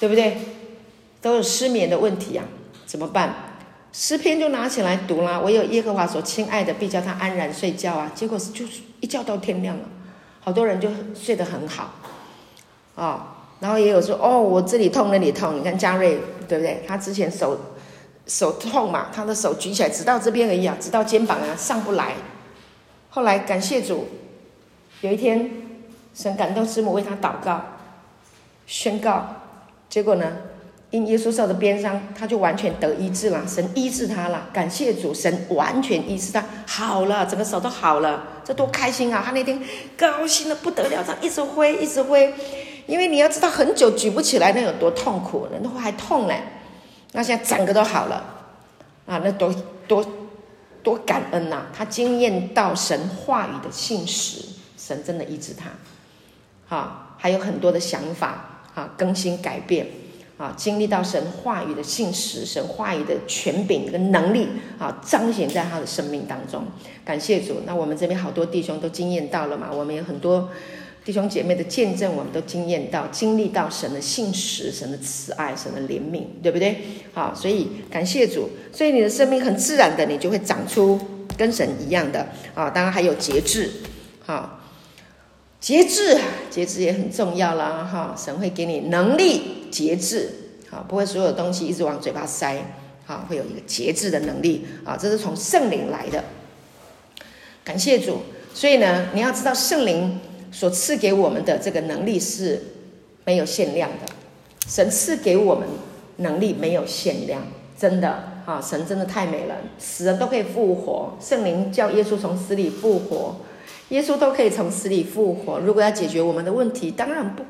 [0.00, 0.38] 对不对？
[1.22, 2.44] 都有失眠的问题啊，
[2.84, 3.34] 怎么办？
[3.92, 5.38] 诗篇就拿起来读啦。
[5.38, 8.10] 唯有耶和华所亲爱的，必叫他安然睡觉啊。
[8.12, 9.84] 结果就是一觉到天亮了，
[10.40, 11.94] 好多人就睡得很好
[12.96, 13.33] 啊、
[13.64, 15.58] 然后也有说哦，我这里痛那里痛。
[15.58, 16.82] 你看嘉瑞对不对？
[16.86, 17.58] 他之前手
[18.26, 22.12] 手痛嘛，他的手举起来直到这边而已啊，直到肩膀啊上不来。
[23.08, 24.06] 后来感谢主，
[25.00, 25.50] 有一天
[26.12, 27.62] 神感动师母为他祷告
[28.66, 29.36] 宣告，
[29.88, 30.30] 结果呢？
[30.90, 33.44] 因耶稣受的鞭伤，他就完全得医治了。
[33.48, 39.22] 神医治他了，感谢主，神完全医治他，好了，整个手都好了，这多开心啊！
[39.24, 39.58] 他那天
[39.96, 42.32] 高兴的不得了，他一直挥，一直挥，
[42.86, 46.34] 因为你要知道，很久举不起来，那有多痛苦，那会还痛呢。
[47.12, 48.24] 那现在整个都好了，
[49.06, 49.54] 啊，那多
[49.86, 50.04] 多
[50.82, 51.66] 多感恩呐！
[51.72, 54.44] 他经验到神话语的信实，
[54.76, 55.70] 神真的医治他，
[56.66, 59.86] 好，还有很多的想法啊，更新改变。
[60.36, 64.48] 啊，经历到神话语的信实，神话语的权柄跟能力
[64.80, 66.64] 啊，彰显在他的生命当中。
[67.04, 70.48] 感谢主，那我们这边好多弟兄都经验到了嘛，我们有很多
[71.04, 76.78] 弟兄姐妹的见证，我们都经验到、经历到神的信实、神的慈爱、神的怜悯，对不对？
[77.12, 80.98] 好，所以感谢主，所以你的生命很自然的，你就会长出
[81.36, 82.70] 跟神一样的啊。
[82.70, 83.70] 当然还有节制，
[84.24, 84.60] 好。
[85.60, 86.18] 节制，
[86.50, 87.88] 节制也很重要啦。
[87.90, 88.14] 哈！
[88.14, 90.28] 神会给你能力节制，
[90.68, 92.62] 好，不会所有东西一直往嘴巴塞，
[93.06, 96.22] 好，会有一个节制的能力，啊，这是从圣灵来的。
[97.64, 98.20] 感谢主，
[98.52, 100.20] 所以呢，你要知道圣灵
[100.54, 102.62] 所赐给我们的这个能力是
[103.24, 104.12] 没有限量的，
[104.68, 105.66] 神赐给我们
[106.18, 107.42] 能力没有限量，
[107.76, 108.08] 真的，
[108.46, 113.34] 啊，神真的太美了，死人都可以复活，圣灵叫耶稣从死里复活。
[113.88, 115.58] 耶稣都可以从死里复活。
[115.58, 117.42] 如果要解决我们的问题，当然不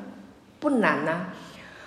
[0.59, 1.27] 不难呐、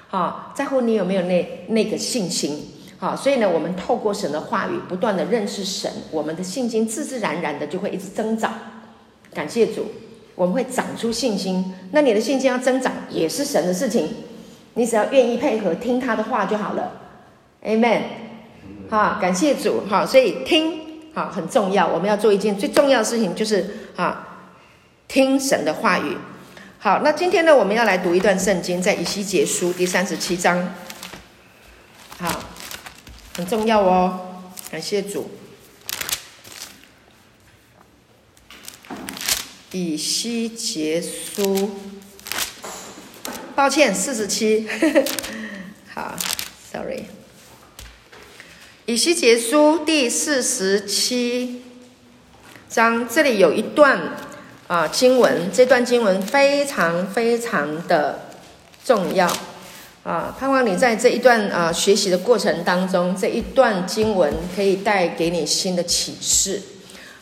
[0.06, 2.64] 好，在乎你有没有那那个信心。
[2.96, 8.54] 好，所以呢，我们透过神的话语，不断的认识神，我们的信心自自然然的就会一直增长。
[9.34, 9.86] 感谢主，
[10.38, 11.74] 我们会长出信心。
[11.90, 14.08] 那你的信心要增长，也是神的事情。
[14.74, 16.92] 你只要愿意配合，听他的话就好了。
[17.64, 18.02] Amen。
[18.88, 19.82] 好，感谢主。
[19.88, 21.86] 好，所以听好很重要。
[21.86, 24.24] 我们要做一件最重要的事情，就是啊。
[25.08, 26.18] 听神的话语，
[26.78, 30.74] 好，那今天呢，我们要来读一段圣经，在以西结书第三十七章，
[32.18, 32.40] 好，
[33.34, 34.20] 很重要哦，
[34.70, 35.30] 感谢主。
[39.72, 41.70] 以西结书，
[43.54, 44.66] 抱歉，四十七，
[45.92, 46.16] 好
[46.72, 47.02] ，sorry。
[48.86, 51.60] 以西结书第四十七
[52.70, 54.16] 章，这里有一段
[54.68, 58.30] 啊经文，这段经文非常非常的
[58.82, 59.30] 重要
[60.02, 66.62] 啊，盼望你在这一段啊学习的过程当中，这一段经文可以带给你新的启示。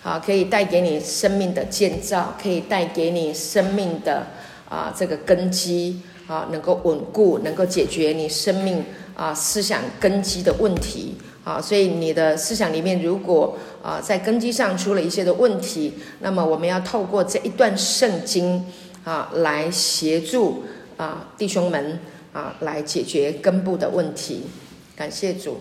[0.07, 4.25] 啊，可以带给你生命的建造，可以带给你生命的
[4.69, 8.85] 啊这个根基啊，能够稳固，能够解决你生命
[9.17, 11.61] 啊思想根基的问题啊。
[11.61, 18.65] 所以你的思想里面如果啊在根基上出了一些的问题，那么我们要透过这一段圣经
[19.03, 20.63] 啊来协助
[20.97, 21.99] 啊弟兄们
[22.33, 24.45] 啊来解决根部的问题。
[24.95, 25.59] 感谢主。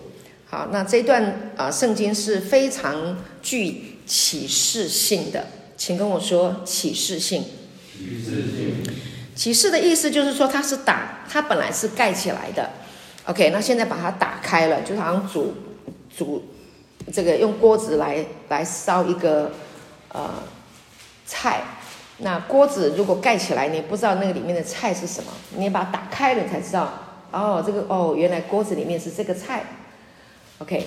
[0.48, 3.95] 好，那这段啊圣经是非常具。
[4.06, 7.44] 启示性的，请跟我说启示性。
[7.92, 8.96] 启示性。
[9.34, 12.70] 启示的意思就是说，它是打，它本来是盖起来的。
[13.24, 15.52] OK，那现在把它打开了，就好像煮
[16.16, 16.42] 煮
[17.12, 19.52] 这个用锅子来来烧一个
[20.08, 20.42] 呃
[21.26, 21.62] 菜。
[22.18, 27.02] 那锅子如果盖起来，你不知道那个里面的菜是什么，你把它打开了你才知道。
[27.30, 29.64] 哦，这个哦，原来锅子里面是这个菜。
[30.58, 30.86] OK，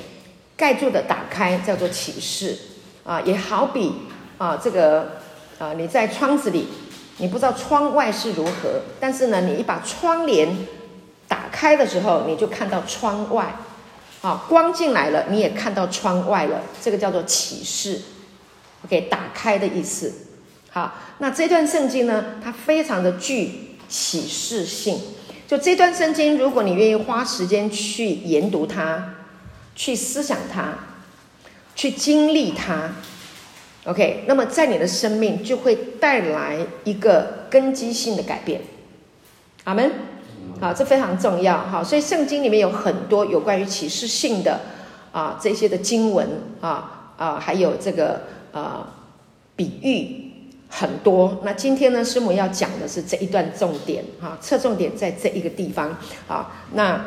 [0.58, 2.58] 盖住的打开叫做启示。
[3.04, 3.94] 啊，也好比
[4.38, 5.20] 啊，这个
[5.58, 6.68] 啊，你在窗子里，
[7.18, 10.56] 你不知道窗外是如何，但是呢，你一把窗帘
[11.28, 13.56] 打开的时候，你就看到窗外，
[14.22, 18.02] 啊，光进来了，你也看到窗外了，这个叫做启示
[18.86, 20.14] ，OK，打开的意思。
[20.72, 25.00] 好，那这段圣经呢，它非常的具启示性。
[25.48, 29.16] 就这段圣经，如果你愿意花时间去研读它，
[29.76, 30.76] 去思想它。
[31.80, 32.92] 去经历它
[33.86, 38.60] ，OK，那么在你的生命就会带来一个根基性的改变，
[39.64, 39.90] 阿门。
[40.60, 41.58] 好，这非常重要。
[41.58, 44.60] 好，所以圣经里面有很多有关于启示性的
[45.14, 46.28] 啊这些的经文
[46.60, 48.86] 啊啊，还有这个啊
[49.56, 50.34] 比喻
[50.68, 51.40] 很多。
[51.46, 56.52] 那今天呢，师母要讲的是这一段重点哈，侧重点在这一个地方啊。
[56.74, 57.06] 那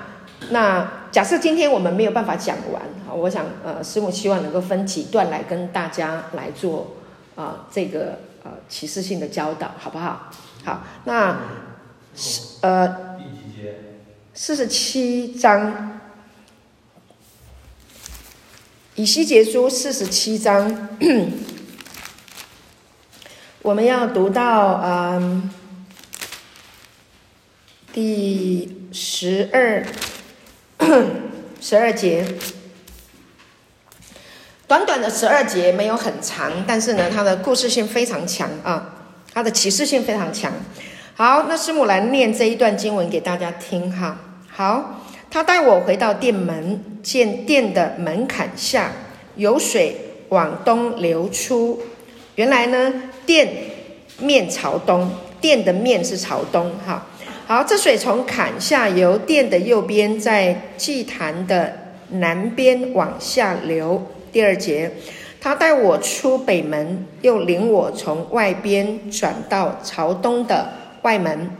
[0.50, 2.82] 那假设今天我们没有办法讲完。
[3.14, 6.96] 我想，呃，师母希望能够分几段来跟大家来做，
[7.36, 10.30] 啊、这个呃启示性的教导，好不好？
[10.64, 11.36] 好，那，
[12.62, 13.18] 呃，
[14.32, 16.00] 四十七章，
[18.94, 20.88] 以西结书四十七章，
[23.60, 25.50] 我们要读到嗯、
[27.92, 29.84] 第十二
[31.60, 32.24] 十二节。
[34.66, 38.94] 短短的十二节没有很长，但是呢，它的故事性非常强啊，
[39.34, 40.50] 它的启示性非常强。
[41.14, 44.18] 好，那师母来念这一段经文给大家听哈。
[44.48, 48.90] 好，他带我回到殿门，见殿的门槛下
[49.36, 49.96] 有水
[50.30, 51.82] 往东流出。
[52.36, 52.92] 原来呢，
[53.26, 53.46] 店
[54.18, 57.06] 面朝东，殿的面是朝东哈。
[57.54, 61.70] 好，这水从坎下由殿的右边，在祭坛的
[62.08, 64.02] 南边往下流。
[64.32, 64.90] 第二节，
[65.38, 71.50] 他带我出北门，又领我从外边转到朝东的外门，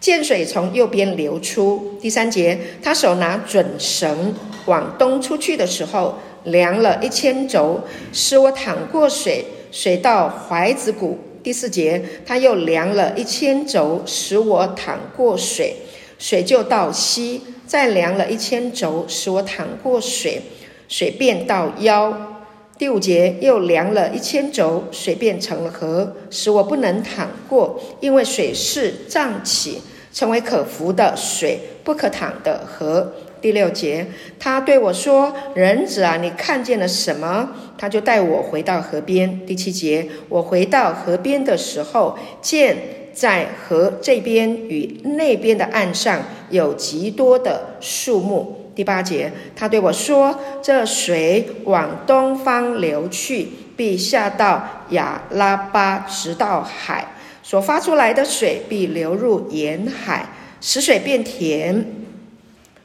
[0.00, 1.98] 见水从右边流出。
[2.00, 4.34] 第三节，他手拿准绳
[4.64, 7.78] 往东出去的时候，量了一千肘，
[8.10, 11.18] 使我淌过水，水到怀子骨。
[11.42, 15.76] 第四节，他又量了一千肘，使我淌过水，
[16.18, 20.42] 水就到膝，再量了一千肘，使我淌过水。
[20.88, 22.44] 水便到腰，
[22.76, 29.80] 第五节又量了一千肘，水变成了河，使我不能淌过，因为水势涨起，
[30.12, 33.12] 成为可服的水，不可淌的河。
[33.42, 34.06] 第六节，
[34.38, 39.44] 他对我说：“人子啊，你看见了什么？”他就带我回到河边。
[39.44, 42.76] 第七节，我回到河边的时候，见
[43.12, 48.70] 在河这边与那边的岸上有极多的树木。
[48.76, 57.04] 第八节，他对我说：“这水往东方流去，必下到亚拉巴，直到海。
[57.42, 60.26] 所发出来的水必流入沿海，
[60.60, 61.84] 使水变甜。”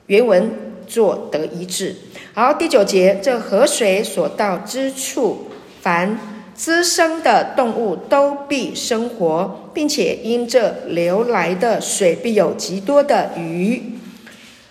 [0.07, 0.51] 原文
[0.87, 1.95] 做得一致。
[2.33, 5.47] 好，第九节，这河水所到之处，
[5.81, 6.19] 凡
[6.55, 13.83] 滋生的动物都必生活，并且因这流来的水，必有极多的鱼。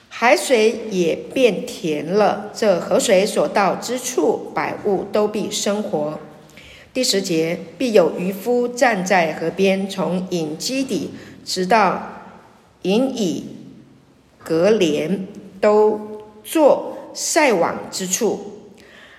[0.08, 2.50] 海水也变甜了。
[2.54, 6.18] 这河水所到之处，百物都必生活。
[6.94, 11.10] 第十节，必有渔夫站在河边，从引基底
[11.44, 12.22] 直到
[12.82, 13.44] 引以
[14.46, 15.26] 革莲，
[15.60, 18.70] 都作晒网之处。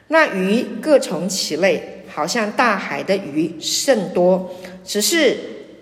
[0.08, 4.56] 那鱼各从其类，好像大海的鱼甚多，
[4.86, 5.36] 只是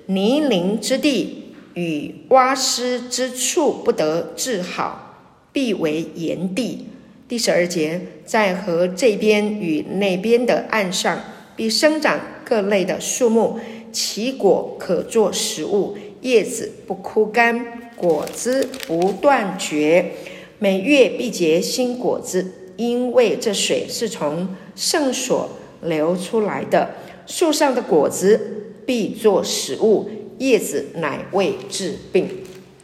[0.07, 5.19] 泥泞之地与洼湿之处不得治好，
[5.53, 6.87] 必为炎地。
[7.27, 11.19] 第十二节，在河这边与那边的岸上，
[11.55, 13.59] 必生长各类的树木，
[13.91, 20.11] 其果可作食物，叶子不枯干，果子不断绝，
[20.59, 22.51] 每月必结新果子。
[22.77, 25.49] 因为这水是从圣所
[25.83, 26.89] 流出来的，
[27.25, 32.27] 树上的果子必作食物，叶子乃为治病。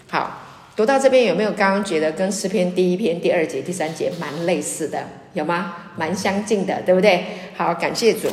[0.07, 0.39] 好，
[0.78, 5.05] 读到这边有没有刚刚觉得跟诗篇第一篇第二节、第三节蛮类似的？
[5.34, 5.76] 有吗？
[5.97, 7.26] 蛮相近的，对不对？
[7.57, 8.30] 好，感谢主。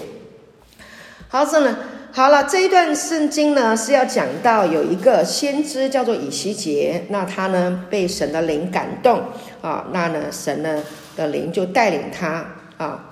[1.27, 1.77] 好，这呢，
[2.19, 9.23] 好了，这一段圣经呢是要讲到有一个先知叫做以西结，那他呢被神的灵感动
[9.63, 10.83] 啊，那呢神呢。
[11.17, 12.45] 的灵就带领他
[12.77, 13.11] 啊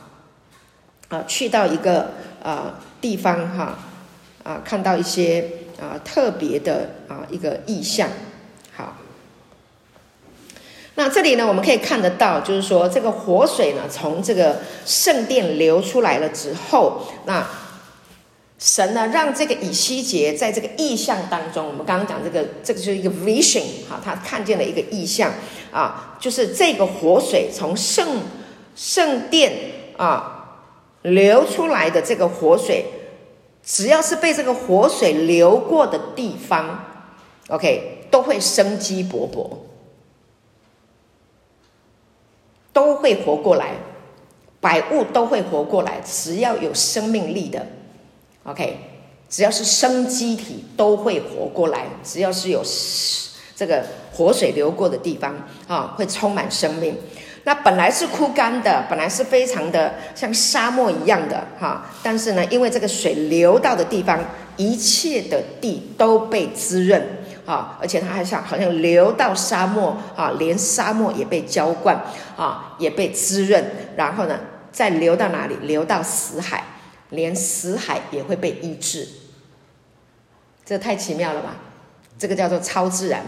[1.08, 2.10] 啊去到一个
[2.42, 3.78] 啊地方哈
[4.42, 5.44] 啊看到一些
[5.80, 8.08] 啊特别的啊一个异象。
[8.76, 8.96] 好，
[10.96, 17.44] 那这里呢我们可以看得到，就是说这个活水呢从这个圣殿流出来了之后，那
[18.58, 25.32] 神呢让这个以西结在这个意象当中，我们刚刚讲这个这个就是一个 vision 哈，他看见了一个意象。
[25.72, 28.22] 啊，就是这个活水从圣
[28.74, 29.52] 圣殿
[29.98, 30.62] 啊
[31.02, 32.86] 流出来的这个活水，
[33.62, 36.82] 只要是被这个活水流过的地方
[37.48, 39.50] ，OK，都会生机勃勃，
[42.72, 43.72] 都会活过来，
[44.62, 47.66] 百物都会活过来，只要有生命力的
[48.46, 48.78] ，OK，
[49.28, 52.62] 只要是生机体都会活过来，只要是有。
[53.58, 53.82] 这个
[54.12, 55.34] 活水流过的地方
[55.66, 56.94] 啊，会充满生命。
[57.44, 61.86] 那本来是枯干的，本来是非常的像沙漠一样的哈。
[62.02, 64.22] 但是呢，因为这个水流到的地方，
[64.58, 67.02] 一切的地都被滋润
[67.46, 71.98] 啊，而且它还像好像流到沙漠啊，连沙漠也被浇灌
[72.36, 73.64] 啊，也被滋润。
[73.96, 74.38] 然后呢，
[74.70, 75.56] 再流到哪里？
[75.62, 76.62] 流到死海，
[77.10, 79.06] 连死海也会被医治。
[80.64, 81.56] 这太奇妙了吧？
[82.18, 83.24] 这个叫做超自然。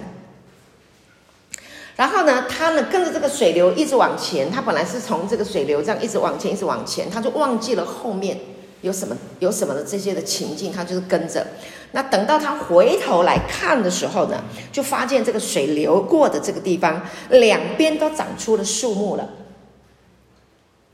[1.94, 8.38] 然后呢，他呢跟着这个水流一直往前，他本来是从这个水流这样一直往前，一直往前，他就忘记了后面
[8.82, 11.46] 有什么有什么的这些的情境，他就是跟着。
[11.92, 19.28] 那等到他回头来看的时候呢，就发现这个水流过的这个地方两边都长出了树木了，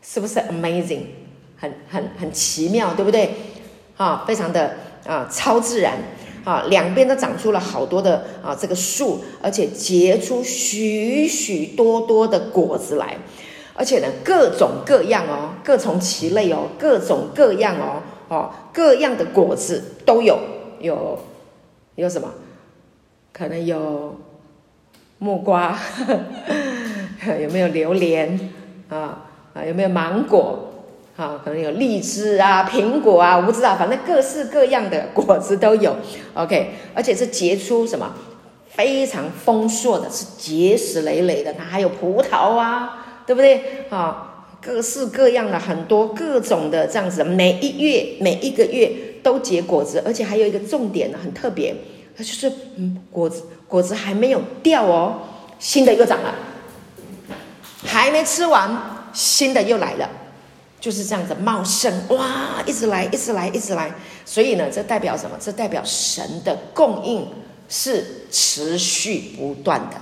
[0.02, 1.02] 是不是 amazing？
[1.56, 3.34] 很很很奇妙，对不对？
[3.96, 4.76] 啊，非常的
[5.06, 5.98] 啊超自然。
[6.44, 13.16] 啊，两边都长出了好多的啊，这个树，而且结出许许多多的果子来，
[13.72, 20.38] 而且呢，各种各样哦，各从其类哦，各种各样哦，哦，各样的果子都有，
[20.80, 21.18] 有
[21.94, 22.28] 有什么？
[23.32, 24.20] 可能有
[25.16, 26.20] 木瓜，呵
[27.24, 28.38] 呵有没有榴莲
[28.90, 29.24] 啊？
[29.54, 30.73] 啊，有没有芒果？
[31.16, 35.94] 好，可能有荔枝啊、苹果啊，我不知道，反正各式各样的果子都有。
[36.34, 38.12] OK，而且是结出什么
[38.68, 41.52] 非常丰硕的，是结实累累的。
[41.54, 43.86] 它还有葡萄啊，对不对？
[43.90, 48.90] 啊，各式各样的很多各种的这样子，每一月每一个月
[49.22, 51.76] 都结果子，而且还有一个重点呢，很特别，
[52.16, 55.14] 它就是嗯，果子果子还没有掉哦，
[55.60, 56.34] 新的又长了，
[57.86, 58.68] 还没吃完，
[59.12, 60.10] 新的又来了。
[60.84, 63.90] 就是这样子茂盛哇，一直来，一直来，一直来。
[64.26, 65.34] 所以呢，这代表什么？
[65.40, 67.26] 这代表神的供应
[67.70, 69.96] 是持续不断的，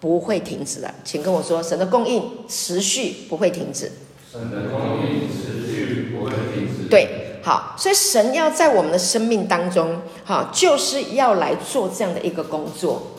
[0.00, 0.92] 不会停止的。
[1.04, 3.92] 请跟我说，神的供应持续不会停止。
[4.32, 6.88] 神的供应持续不会停止。
[6.90, 13.12] 对，好，所以神要在我们的生命当中，哈，就是要来做这样的一个工作。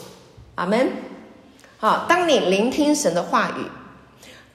[0.56, 0.90] 阿门。
[1.78, 3.64] 好，当你聆听神的话语。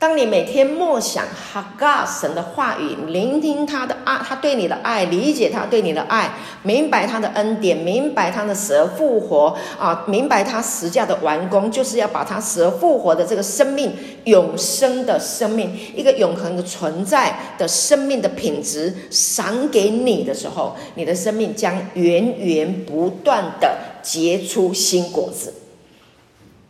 [0.01, 6.33] 当你每天默想哈嘎神的话语，聆听他的爱，他对你的爱，理解他对你的爱，
[6.63, 13.93] 明白他的恩典，明白他的死而复活啊，明白他十架的完工，就是要把他死而复活的这个生命，
[14.25, 25.53] 永生的生命，一个永恒的存在的生命的品质赏给你的时候，你的生命将源源不断的结出新果子。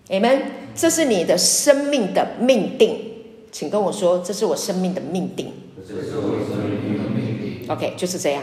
[0.09, 0.41] Amen，
[0.75, 3.07] 这是你的生命的命定。
[3.53, 5.53] 请跟我说，这是我生命的命定。
[5.87, 7.67] 这是我生命的命定。
[7.69, 8.43] OK，就是这样，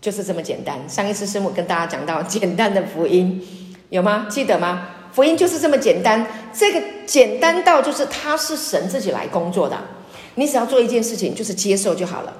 [0.00, 0.78] 就是这么简单。
[0.88, 3.40] 上一次师母跟大家讲到简单的福音，
[3.90, 4.26] 有吗？
[4.28, 4.88] 记得吗？
[5.12, 9.78] 福音就是这么简单，这个简单到就是它是神自己来工作的，
[10.36, 12.32] 你只要做一件事情，就是接受就好了。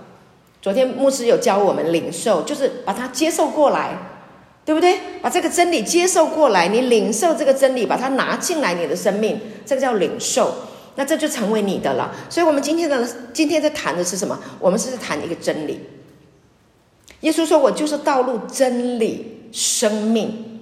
[0.62, 3.96] 昨天牧师有教我们领受，就是把它接受过来，
[4.64, 4.98] 对不对？
[5.20, 10.54] 把这个真理接受过来，你领受这个真理，把它拿进来你的生命，这个叫领受。
[10.94, 12.14] 那这就成为你的了。
[12.28, 14.38] 所以，我们今天的今天在谈的是什么？
[14.60, 15.80] 我们是在谈一个真理。
[17.20, 20.60] 耶稣说：“我就是道路、真理、生命。”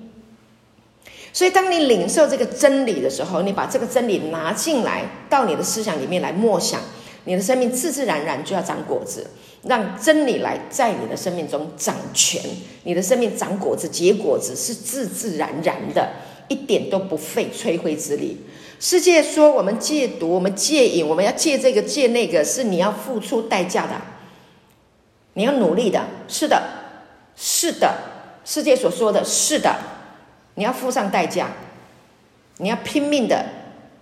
[1.33, 6.81] 所以，当你领受这个真理的时候，你把这个真理拿进来到你的思想里面来默想，
[7.25, 9.27] 你的生命自自然然就要长果子，
[9.63, 12.43] 让真理来在你的生命中掌权。
[12.83, 16.11] 你的生命长果子、结果子是自自然然的，
[16.49, 18.37] 一点都不费吹灰之力。
[18.81, 23.93] 世界说我们戒毒，我们戒瘾，我们要戒这个戒那个，是你要付出代价的，
[25.35, 26.07] 你要努力的。
[26.27, 26.63] 是的，
[27.37, 27.95] 是的，
[28.43, 29.77] 世界所说的是的，
[30.55, 31.51] 你要付上代价，
[32.57, 33.45] 你要拼命的，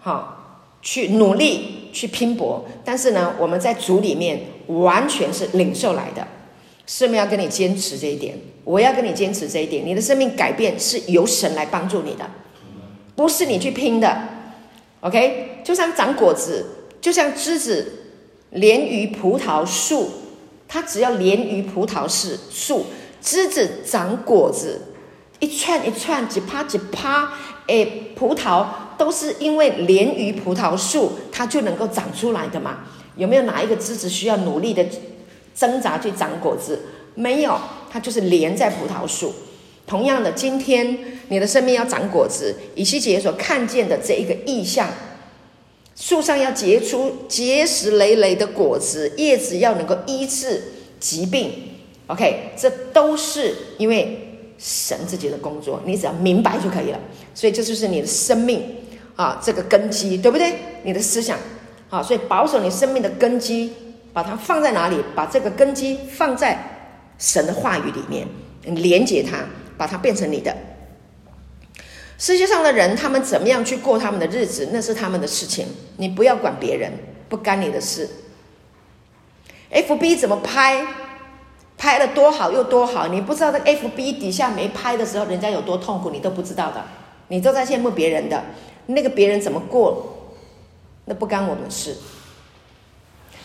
[0.00, 2.64] 哈去努力去拼搏。
[2.84, 6.24] 但是呢，我们在主里面完全是领受来的，
[6.86, 9.84] 师母要跟你坚持这一点，我要跟你坚持这一点。
[9.84, 12.30] 你的生命改变是由神来帮助你的，
[13.16, 14.37] 不是你去拼的。
[15.00, 16.64] OK，就像长果子，
[17.00, 17.92] 就像枝子
[18.50, 20.10] 连于葡萄树，
[20.66, 22.86] 它只要连于葡萄是树，
[23.20, 24.80] 枝子长果子，
[25.38, 27.32] 一串一串，几趴几趴，
[27.68, 27.86] 哎，
[28.16, 28.66] 葡萄
[28.98, 32.78] 都是因为连于葡萄树，它就能够长出来的嘛？
[33.14, 34.84] 有没有哪一个枝子需要努力的
[35.54, 36.80] 挣扎去长果子？
[37.14, 37.56] 没有，
[37.88, 39.32] 它就是连在葡萄树。
[39.88, 40.96] 同样的，今天
[41.28, 44.88] 你的生命要长果子，以西结所看见的这一个意象，
[45.96, 50.62] 树上要结出结实累累的果子，叶子要能够医治
[51.00, 51.50] 疾病。
[52.06, 57.00] OK，这都是因为神自己的工作，你只要明白就可以了。
[57.34, 58.62] 所以这就是你的生命
[59.16, 60.52] 啊，这个根基，对不对？
[60.82, 61.38] 你的思想
[61.88, 63.72] 啊，所以保守你生命的根基，
[64.12, 64.96] 把它放在哪里？
[65.14, 66.58] 把这个根基放在
[67.18, 68.26] 神的话语里面，
[68.74, 69.44] 连接它。
[69.78, 70.54] 把它变成你的。
[72.18, 75.68] 世界上的人，他们怎么样去过他们的日子，那是他们的事情，
[75.98, 76.92] 你不要管别人，
[77.28, 78.08] 不干你的事。
[79.70, 80.84] FB 怎么拍，
[81.76, 86.84] 拍了多好又多好，你不知道在 FB 底下没拍的时候，人家有多痛苦，你都不知道的，
[87.28, 88.42] 你都在羡慕别人的，
[88.86, 90.32] 那个别人怎么过，
[91.04, 91.96] 那不干我们事。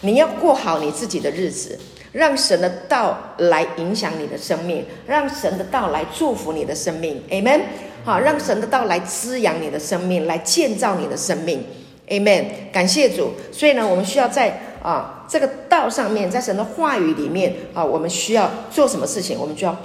[0.02, 1.80] 你要过好你自己的日子。
[2.14, 7.62] 让神的道来影响你的生命，让神的道来祝福你的生命，Amen。
[8.06, 11.66] 好，让神的道来滋养你的生命，来建造你的生命
[12.08, 12.46] ，Amen。
[12.72, 13.34] 感谢主。
[13.52, 19.40] 所以呢，我们需要在啊这个道上面，在神的话语里面啊，我们需要做什么事情？
[19.40, 19.76] 我们就要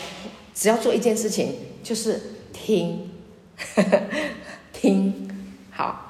[0.55, 2.21] 只要做一件事情，就是
[2.53, 3.11] 听，
[3.75, 4.01] 呵 呵
[4.73, 5.31] 听
[5.71, 6.08] 好。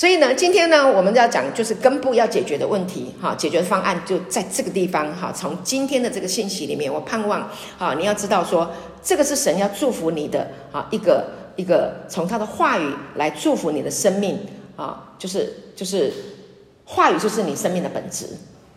[0.00, 5.30] 所以呢，今天呢，我们要讲就是根部要解决的问题，哈，解决方案就在这个地方，哈。
[5.30, 7.46] 从今天的这个信息里面，我盼望，
[7.76, 8.70] 哈，你要知道说，
[9.02, 14.38] 这个是神要祝福你的，啊，一个一个从他的话语来祝福你的生命，
[14.74, 16.10] 啊，就是就是
[16.86, 18.26] 话语就是你生命的本质。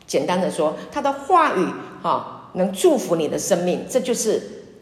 [0.05, 1.65] 简单的说，他的话语，
[2.01, 4.41] 哈，能祝福你的生命，这就是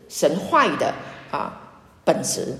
[0.09, 0.91] 神话语的
[1.29, 1.69] 啊
[2.03, 2.57] 本质。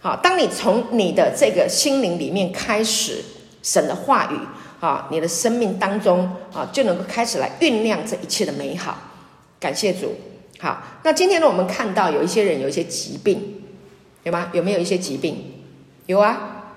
[0.00, 3.24] 好，当你从你的这个心灵里面开始
[3.64, 4.38] 神的话语，
[4.78, 8.96] 啊，你的生命当中啊，就能够开始来酝酿这一切的美好。
[9.58, 10.14] 感谢主。
[10.60, 13.64] 好，那今天呢，我们看到有一些人有一些疾病，
[14.22, 14.50] 有吗？
[14.52, 15.64] 有没有一些疾病？
[16.06, 16.76] 有啊，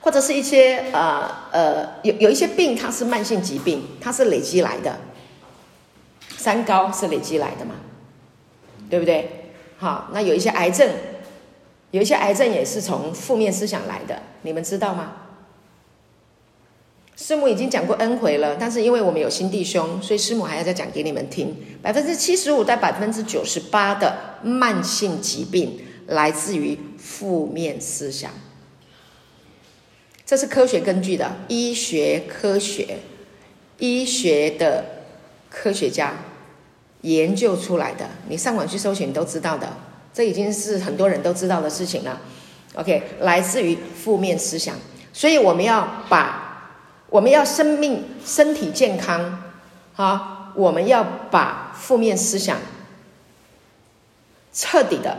[0.00, 4.98] 或者是一些呃呃，有有一些病，它是慢性疾病，它是累积来的。
[6.36, 7.76] 三高是累积来的嘛？
[8.90, 9.52] 对不对？
[9.78, 10.90] 好，那有一些癌症。
[11.94, 15.12] 有一些癌症也是从负面思想来的，你们知道吗？
[17.14, 21.54] 师母已经讲过 N 回了，但是因为我们有新弟兄，所以师母还要再讲给你们听。
[21.80, 25.78] 百分之七十五到百分之九十八的慢性疾病
[26.08, 28.32] 来自于负面思想，
[30.26, 32.98] 这是科学根据的，医学科学，
[33.78, 34.84] 医学的
[35.48, 36.12] 科学家
[37.02, 39.76] 研究出来的，你上网去搜寻，你都知道的。
[40.14, 42.20] 这已经是很多人都知道的事情了
[42.76, 44.76] ，OK，来自于负面思想，
[45.12, 46.70] 所以我们要把，
[47.10, 49.42] 我们要生命、身体健康，
[49.92, 51.02] 好，我们要
[51.32, 52.58] 把负面思想
[54.52, 55.18] 彻底的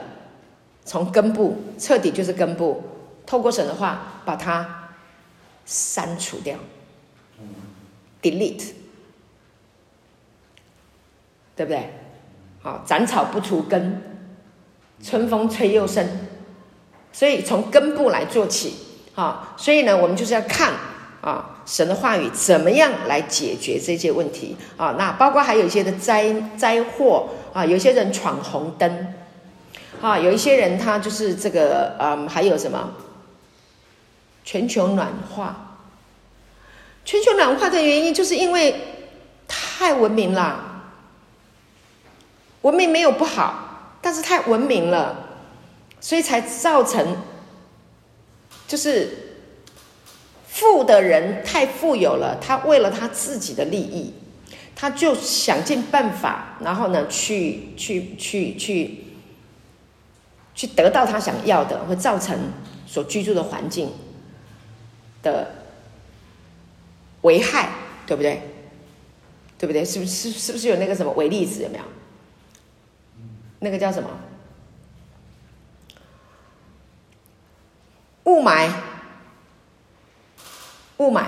[0.85, 2.81] 从根部，彻底就是根部，
[3.25, 4.91] 透过神的话把它
[5.65, 6.57] 删除掉
[8.21, 8.67] ，delete，
[11.53, 11.89] 对不对？
[12.61, 14.14] 好，斩草不除根，
[15.05, 16.03] 春风吹又生，
[17.13, 18.73] 所以从根部来做起。
[19.13, 20.73] 好，所以呢，我们就是要看
[21.21, 24.95] 啊，神的话语怎么样来解决这些问题啊？
[24.97, 29.13] 那包括还有一些的灾灾祸啊，有些人闯红灯，
[30.01, 32.91] 啊，有一些人他就是这个嗯，还有什么？
[34.43, 35.77] 全球暖化，
[37.05, 38.75] 全球暖化的原因就是因为
[39.47, 40.83] 太文明了，
[42.63, 43.64] 文明没有不好，
[44.05, 45.17] 但是太文明了，
[45.99, 47.17] 所以才造成。
[48.67, 49.09] 就是
[50.47, 54.13] 富的人太富有了，他为了他自己的利益，
[54.75, 59.05] 他就想尽办法，然后呢，去去去去
[60.53, 62.37] 去得到他想要的，会造成
[62.85, 63.91] 所居住的环境
[65.23, 65.51] 的
[67.21, 67.69] 危害，
[68.05, 68.41] 对不对？
[69.57, 69.83] 对不对？
[69.83, 71.63] 是不是是不是有那个什么伪粒子？
[71.63, 71.83] 有没有？
[73.59, 74.09] 那个叫什么？
[78.25, 78.71] 雾霾，
[80.97, 81.25] 雾霾，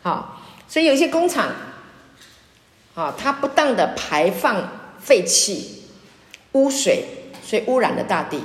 [0.00, 1.50] 好，所以有一些工厂，
[2.94, 4.68] 啊，它不当的排放
[5.00, 5.88] 废气、
[6.52, 7.04] 污水，
[7.42, 8.40] 所以污染了大地，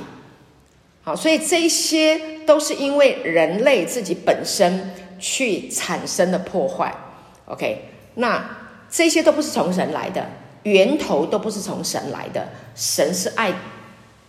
[1.04, 6.92] 好，所以这一些都是因为人类自己本身去产生的破坏。
[7.44, 8.44] OK，那
[8.90, 10.28] 这些都不是从神来的，
[10.64, 13.52] 源头都不是从神来的，神是爱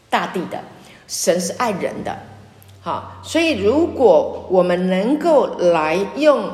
[0.10, 0.60] 大地的，
[1.08, 2.18] 神是爱人的。
[2.82, 6.50] 好，所以如果我们能够来用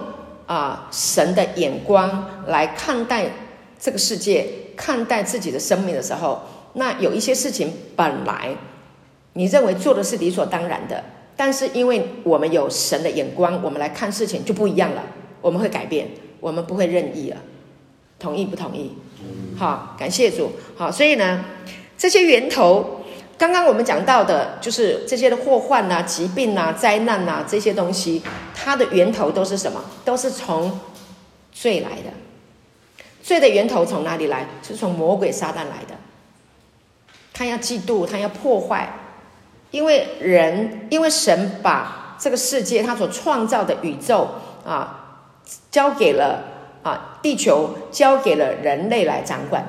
[0.46, 3.30] 啊神的眼光来看待
[3.80, 6.42] 这个世界，看待自己的生命的时候，
[6.74, 8.56] 那有一些事情本来
[9.34, 11.04] 你认为做的是理所当然的，
[11.36, 15.04] 但是因为我们有神的眼光，我们来看事情就不一样了。
[15.40, 16.10] 我们会改变，
[16.40, 17.38] 我们不会任意了。
[18.20, 18.92] 同意不同意？
[19.58, 20.52] 好，感谢主。
[20.76, 21.44] 好，所以呢，
[21.98, 22.94] 这些源头。
[23.40, 28.24] 刚刚我们讲到的，就是这些的祸患呐、疾病呐、灾难呐这些东西，
[28.56, 29.80] 它的源头都是什么？
[30.04, 30.80] 都是从
[31.52, 32.12] 罪来的。
[33.22, 34.48] 罪的源头从哪里来？
[34.64, 35.96] 是从魔鬼撒旦来的。
[37.32, 38.92] 他要嫉妒，他要破坏，
[39.70, 44.28] 因为人，因为神把这个世界他所创造的宇宙
[44.66, 45.28] 啊，
[45.70, 46.44] 交给了
[46.88, 49.64] 啊地球，交给了人类来掌管，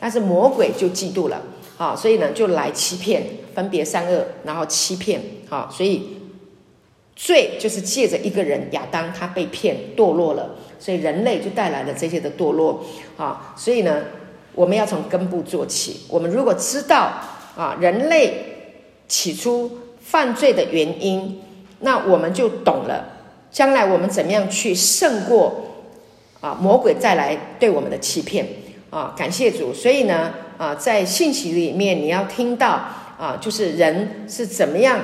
[0.00, 1.42] 但是魔鬼就嫉妒了。
[1.78, 3.22] 啊，所以呢，就来欺骗，
[3.54, 5.20] 分别善恶，然后欺骗。
[5.50, 6.16] 啊，所以
[7.14, 12.82] 罪就是借着一个人亚当，他被骗堕落了，所以人类就带来了这些的堕落。
[13.18, 14.04] 啊，所以呢，
[14.54, 16.00] 我们要从根部做起。
[16.08, 17.12] 我们如果知道
[17.54, 18.72] 啊，人类
[19.06, 21.42] 起初犯罪的原因，
[21.80, 23.04] 那我们就懂了，
[23.50, 25.65] 将来我们怎么样去胜过
[26.40, 28.46] 啊魔鬼再来对我们的欺骗。
[28.90, 29.72] 啊，感谢主。
[29.72, 30.32] 所以呢。
[30.58, 32.82] 啊，在信息里面，你要听到
[33.18, 34.98] 啊，就是人是怎么样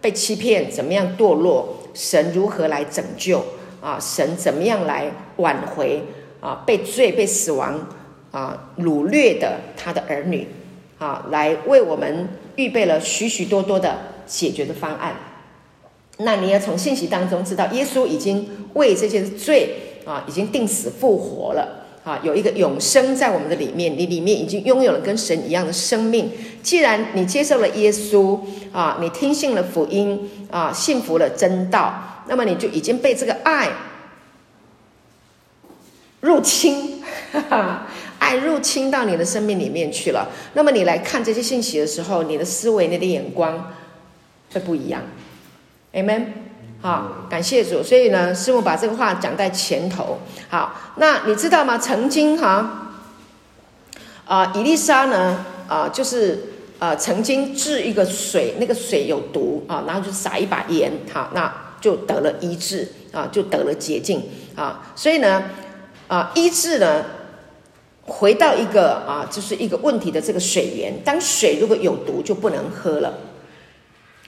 [0.00, 3.44] 被欺骗，怎么样堕落，神如何来拯救
[3.80, 3.98] 啊？
[4.00, 6.00] 神怎么样来挽回
[6.38, 6.62] 啊？
[6.64, 7.88] 被罪、被死亡
[8.30, 10.46] 啊掳掠的他的儿女
[11.00, 15.16] 啊，来为我们预备了许许多多的解决的方案。
[16.18, 21.80] 那你要从信息当中知道，耶稣已经为这些罪啊，已经定死复活了。
[22.04, 26.30] 啊，有一个永生在我们的里面，你里面已经拥有了跟神一样的生命。
[26.62, 28.38] 既然你接受了耶稣
[28.72, 33.70] 啊，你听信了福音啊，信服了真道，那么你就已经被这个爱
[36.20, 37.02] 入侵，
[37.32, 37.86] 哈哈，
[38.18, 40.28] 爱入侵到你的生命里面去了。
[40.52, 43.72] 那么你来看这些信息的时候，你的思维、你的眼光
[44.52, 45.00] 会不一样。
[45.94, 46.43] Amen。
[46.84, 47.82] 好，感谢主。
[47.82, 50.18] 所以呢，师母把这个话讲在前头。
[50.50, 51.78] 好，那你知道吗？
[51.78, 52.90] 曾经哈，
[54.26, 64.22] 啊、呃，以利沙呢，啊、就是啊、呃，曾经治一个水，那个水有毒啊，然后就撒一把盐，好，那就得了医治啊，就得了洁净
[64.54, 64.92] 啊。
[64.94, 65.42] 所以呢，
[66.06, 67.02] 啊，医治呢，
[68.02, 73.14] 回到一个啊，就是一个问题的这个水源，当水如果有毒，就不能喝了。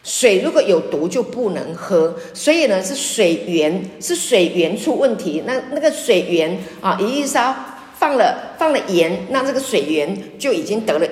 [0.07, 5.43] 水如果有毒就不能喝，所以呢，是水源，是水源出问题。
[5.45, 11.07] 那那个水源啊，以利沙放了放了盐，那这个水源就已经得了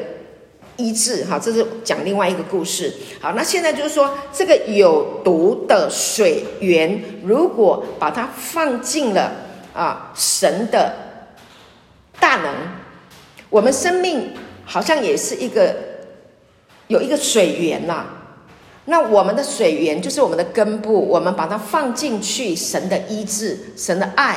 [0.77, 1.25] 医治。
[1.25, 2.95] 哈，这是讲另外一个故事。
[3.21, 9.33] 好，那现在就是说，这个有毒的水源，如果把它放进了
[9.75, 10.95] 啊神的
[12.21, 12.55] 大能，
[13.51, 14.31] 我们生命
[14.65, 15.75] 好像也是一个
[16.87, 18.07] 有一个水源呐、
[18.87, 24.37] 那我们的水源就是我们的根部，我们把它放进去，神的医治、神的爱、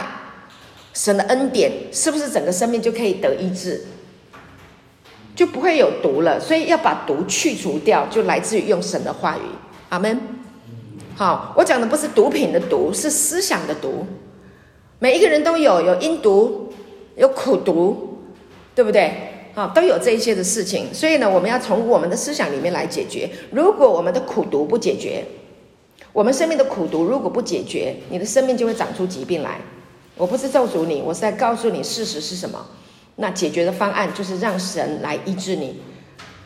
[0.93, 3.83] 神的恩典，是不是整个生命就可以得医治？
[5.35, 6.39] 就不会有毒了。
[6.39, 9.41] 所以要把毒去除掉，就来自于用神的话语。
[9.89, 10.19] 阿门。
[11.15, 14.05] 好，我讲的不是毒品的毒，是思想的毒。
[14.99, 16.73] 每一个人都有，有阴毒，
[17.15, 18.17] 有苦毒，
[18.73, 19.36] 对不对？
[19.57, 20.93] 啊，都有这一些的事情。
[20.93, 23.27] 所以呢，我们要从我们的思想里面来解决。
[23.49, 25.25] 如果我们的苦毒不解决，
[26.13, 29.59] 我们生命的苦毒如果不解决，你的生命就会长出疾病来。
[30.15, 32.63] 我不是咒诅你，我是在告诉你事实是什么。
[33.15, 35.81] 那解决的方案就是让神来医治你，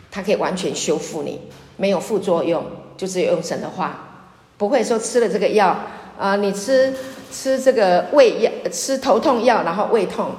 [0.10, 1.42] 他可以完全修复你，
[1.76, 2.64] 没有副作用，
[2.96, 5.78] 就是用神的话，不会说吃了这个药
[6.18, 6.94] 啊、你吃
[7.30, 10.30] 吃这个胃药，吃头痛药，然后胃痛，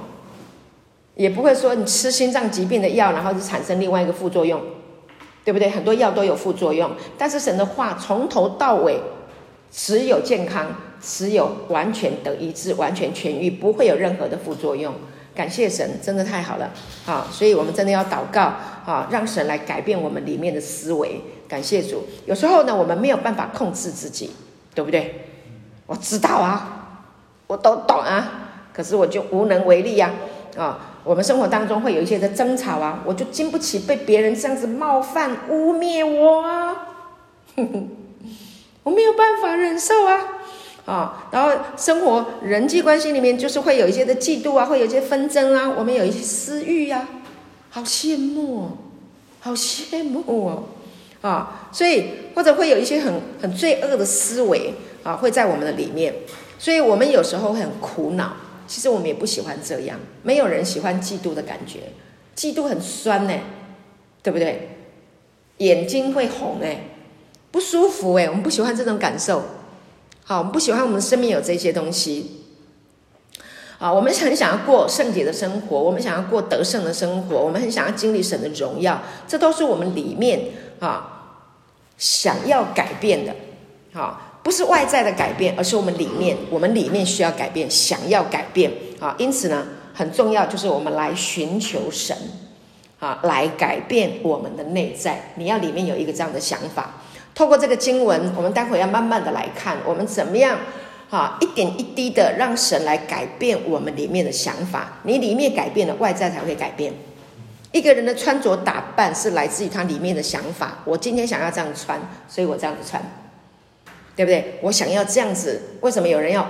[1.15, 4.61] 也不会说你吃心脏疾病的药，然后就产生另外一个副作用，
[5.45, 5.71] 对不对？
[5.71, 9.01] 很多药都有副作用，但是神的话从头到尾。
[9.75, 10.67] 只有健康，
[11.01, 14.93] 只有完全得医治，完全痊愈，不会有任何的副作用。
[15.35, 16.71] 感谢神，真的太好了
[17.07, 17.27] 啊！
[17.33, 18.43] 所以我们真的要祷告
[18.85, 21.19] 啊，让神来改变我们里面的思维。
[21.49, 22.05] 感谢主。
[22.27, 24.29] 有时候呢，我们没有办法控制自己，
[24.75, 25.25] 对不对？
[25.87, 27.07] 我知道啊，
[27.47, 30.11] 我都懂啊，可是我就无能为力呀，
[30.59, 30.91] 啊！
[31.05, 36.74] 我们生活当中会有一些的争吵啊，我就经不起被别人这样子冒犯、污蔑我啊。
[37.57, 37.82] 呵 呵
[38.84, 40.20] 我没有办法忍受啊，
[40.86, 47.07] 啊，然后生活人际关系里面就是会有一些的嫉妒啊，会有一些纷争啊，我们有一些私欲呀，
[47.70, 48.70] 好羡慕哦，
[49.40, 50.64] 好羡慕哦，
[51.20, 54.74] 啊，所以或者会有一些很很罪恶的思维
[55.05, 56.14] 啊，会在我们的里面，
[56.59, 58.32] 所以我们有时候很苦恼。
[58.73, 61.93] 其实我们也不喜欢这样，没有人喜欢嫉妒的感觉，
[62.35, 63.35] 嫉妒很酸呢，
[64.23, 64.79] 对不对？
[65.59, 66.85] 眼睛会红哎。
[67.51, 69.43] 不舒服哎，我们不喜欢这种感受。
[70.25, 72.47] 好，我们不喜欢我们的生命有这些东西。
[73.79, 80.41] 啊，我们很想要过圣洁的生活，我们想要过得胜的生活，我们很想要经历神的荣耀，这都是我们里面
[80.81, 81.43] 啊
[81.99, 83.37] 想要改变的。
[83.93, 88.70] 好，不是外在的改变，而是我们里面，我们里面需要改变，想要改变。
[88.99, 92.16] 啊，因此呢，很重要就是我们来寻求神，
[92.99, 95.32] 啊，来改变我们的内在。
[95.36, 96.90] 你要里面有一个这样的想法。
[97.34, 100.59] 透过这个经文，我们待会要慢慢的来看，我们怎么样，
[101.09, 104.99] 哈，一点一滴的让神来改变我们里面的想法。
[105.05, 106.93] 你里面改变了，外在才会改变。
[107.72, 110.78] 一个人的穿着打扮是来自于他里面的想法。
[110.84, 113.03] 我今天想要这样穿，所以我这样子穿，
[114.15, 114.59] 对不对？
[114.63, 116.47] 我想要这样子，为什么有人要？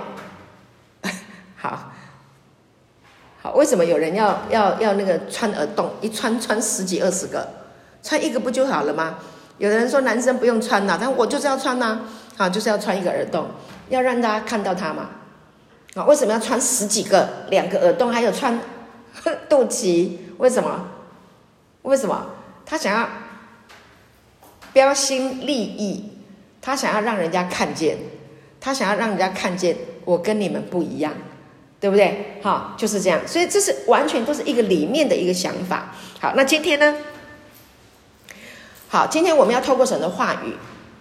[1.55, 1.91] 好，
[3.41, 5.91] 好，为什么有人要要要那个穿耳洞？
[6.01, 7.47] 一穿穿十几二十个，
[8.01, 9.19] 穿一个不就好了吗？
[9.59, 12.01] 有的人说男生不用穿呐，但我就是要穿呐，
[12.37, 13.47] 啊，就是要穿一个耳洞，
[13.89, 15.09] 要让大家看到他嘛，
[15.95, 17.45] 啊，为什么要穿十几个？
[17.49, 18.59] 两个耳洞，还有穿
[19.47, 20.17] 肚脐？
[20.37, 20.87] 为什么？
[21.83, 22.25] 为什么？
[22.65, 23.07] 他想要
[24.73, 26.12] 标新立异，
[26.65, 27.97] 他想要让人家看见，
[28.61, 31.13] 他想要让人家看见我跟你们不一样，
[31.77, 32.39] 对不对？
[32.41, 35.93] 好，就是这样，所以这是完全都是一个里面的一个想法。
[36.21, 36.95] 好，那今天呢？
[38.87, 40.53] 好，今天我们要透过神的话语。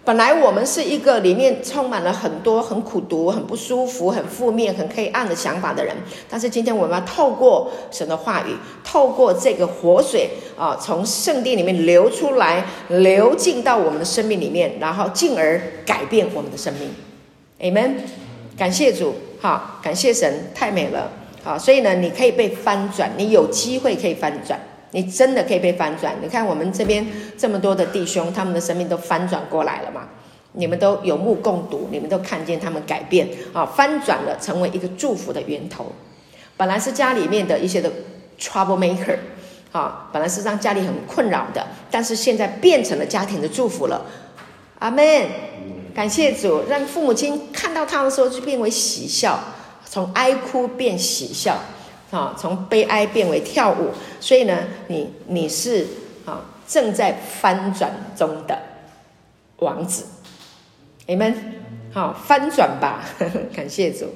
[0.05, 5.95] 本来我们是一个里面充满了很多很苦毒、很不舒服、很负面、很黑暗的想法的人，
[6.29, 16.93] 但是今天我们要透过神的话语，透过这个活水啊，从圣殿里面流出来，流进到我们的生命里面，然后进而改变我们的生命。
[17.61, 17.99] Amen。
[18.59, 21.13] 感谢主，哈，感谢神，太美了。
[21.45, 24.61] 好，所以呢，你可以被翻转，你有机会可以翻转。
[24.93, 26.15] 你真的可以被翻转。
[26.23, 30.09] 你看我们这边这么多的弟兄，他们的生命都翻转过来了嘛？
[30.53, 35.91] 你们都有目共睹，你们都看见他们改变啊，翻转了，成为一个祝福的源头。
[36.59, 37.91] 本来是家里面的一些的
[38.39, 39.17] trouble maker
[39.73, 44.05] 啊，本来是让家里很困扰的，但是现在变成了家庭的祝福了。
[44.79, 45.27] 阿门，
[45.95, 49.39] 感谢主，让父母亲看到他的时候就变为喜笑，
[49.89, 51.57] 从哀哭变喜笑。
[52.13, 53.89] 啊，从悲哀变为跳舞，
[54.21, 54.59] 所以呢，
[54.89, 55.87] 你你是
[56.27, 58.57] 啊正在翻转中的
[59.57, 60.05] 王子
[61.09, 61.35] ，Amen。
[61.91, 63.03] 好，翻转吧，
[63.55, 64.07] 感谢主。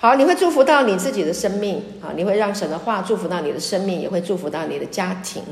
[0.00, 5.42] 好，你会祝福到你自己的生命啊，你会让神的话祝福到你的生命，也会祝福到你的家庭，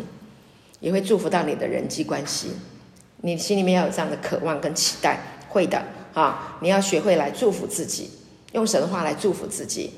[0.80, 2.51] 也会祝福到你的人际关系。
[3.22, 5.18] 你心里面要有这样的渴望跟期待，
[5.49, 5.80] 会的
[6.14, 6.59] 啊。
[6.61, 8.11] 你要学会来祝福自己，
[8.53, 9.93] 用神的话来祝福自己。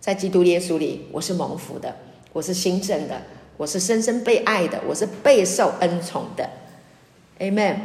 [0.00, 1.94] 在基督耶稣里，我是蒙福的，
[2.32, 3.22] 我是新生的，
[3.56, 6.48] 我是深深被爱的，我是备受恩宠的
[7.38, 7.76] ，Amen。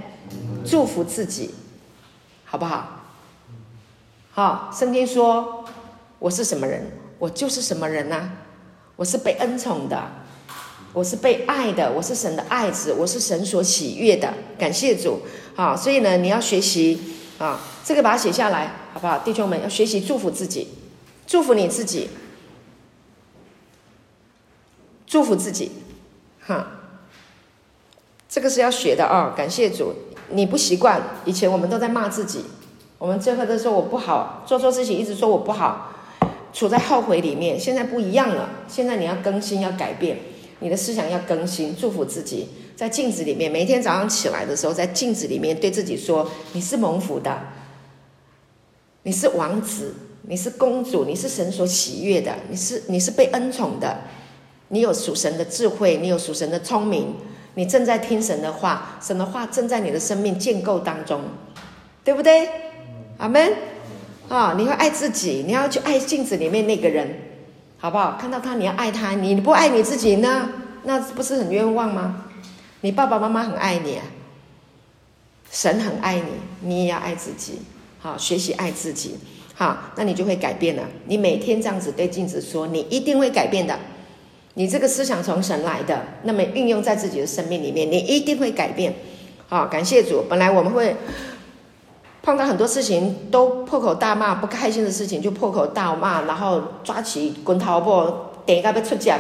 [0.66, 1.54] 祝福自己，
[2.46, 3.02] 好不好？
[4.32, 5.66] 好，圣经说
[6.18, 8.30] 我是什么人，我就是什么人呐、
[8.96, 10.02] 我是被恩宠的，
[10.94, 14.34] 我是被爱的，我是神的爱子，我是神所喜悦的。
[14.58, 15.20] 感谢主，
[15.56, 16.98] 好，所以呢，你要学习
[17.38, 19.20] 啊，这个把它写下来，好不好？
[19.20, 20.70] 弟兄们要学习祝福自己，
[21.26, 22.10] 祝福你自己，
[25.06, 25.72] 祝福自己，
[26.42, 26.68] 哈，
[28.30, 29.34] 这个是要学的啊。
[29.36, 29.94] 感谢主，
[30.30, 32.46] 你不习惯，以前我们都在骂自己，
[32.98, 35.94] 我们最后都说我不好，做错事情一直说我不好，
[36.54, 37.60] 处在后悔里面。
[37.60, 40.20] 现在不一样了，现在你要更新，要改变。
[40.60, 47.48] 你的思想要更新，祝福自己，在镜子里面，每天早上起来的时候，在镜子里面对自己说：“你是蒙福的，
[49.02, 49.94] 你是王子，
[50.24, 54.02] 你是公主，你是神所喜悦的，你是你是被恩宠的，
[54.70, 57.16] 你有属神的智慧，你有属神的聪明，
[57.56, 61.22] 你正在听神的话，神的话正在你的生命建构当中，
[62.04, 62.50] 对不对？
[63.18, 63.54] 阿门。
[64.30, 67.20] 啊，你要爱自己，你要去爱镜子里面那个人。”
[67.78, 68.18] 好不好？
[68.18, 69.12] 看到他，你要爱他。
[69.12, 70.50] 你不爱你自己呢？
[70.84, 72.28] 那不是很冤枉吗？
[72.80, 74.04] 你爸爸妈妈很爱你啊，
[75.52, 76.22] 神很爱你，
[76.62, 77.60] 你也要爱自己。
[78.00, 79.18] 好，学习爱自己。
[79.56, 80.84] 好，那你就会改变了。
[81.06, 83.78] 你每天这样子对镜子说，你一定会改变的。
[84.56, 88.94] 你这个思想从神来的，那么运用在自己的生命里面，你一定会改变。
[89.48, 90.24] 好，感谢主。
[90.30, 90.96] 本来我们会。
[92.26, 98.10] 碰到很多事情都破口大骂，不开心的事情就破口大骂，然后抓起滚头布，
[98.46, 99.20] 点一个被出脚。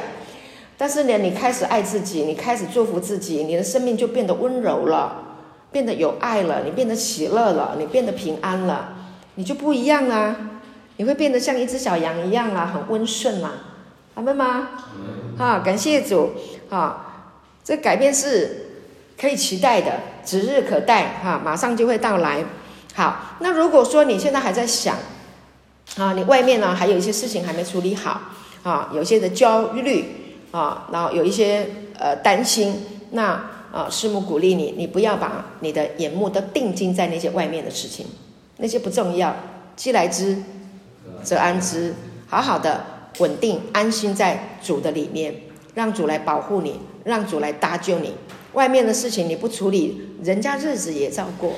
[0.77, 5.17] 但是呢，你开始爱自己，你开始祝福自己，你的生命就变得温柔了，
[5.69, 8.95] 变得有爱了，你变得喜乐了，你变得平安了，
[9.35, 10.35] 你就不一样啊！
[10.97, 13.51] 你会变得像一只小羊一样啊，很温顺啦，
[14.13, 14.69] 阿们吗？
[15.37, 16.31] 好，感谢主，
[16.69, 17.31] 啊，
[17.63, 18.67] 这改变是
[19.19, 19.91] 可以期待的，
[20.23, 22.45] 指日可待，哈，马上就会到来。
[22.93, 24.95] 好，那如果说你现在还在想，
[25.97, 28.21] 啊，你外面呢还有一些事情还没处理好，
[28.61, 30.05] 啊，有些的焦虑，
[30.51, 31.67] 啊，然后有一些
[31.97, 38.05] 呃担心，那啊，师母鼓励你，你不要把你的眼目都定睛在那些外面的事情，
[38.57, 39.35] 那些不重要，
[39.75, 40.37] 既来之，
[41.23, 41.93] 则安之，
[42.27, 42.85] 好好的
[43.19, 45.33] 稳定安心在主的里面，
[45.73, 48.13] 让主来保护你，让主来搭救你，
[48.53, 51.53] 外面的事情你不处理，人家日子也照过。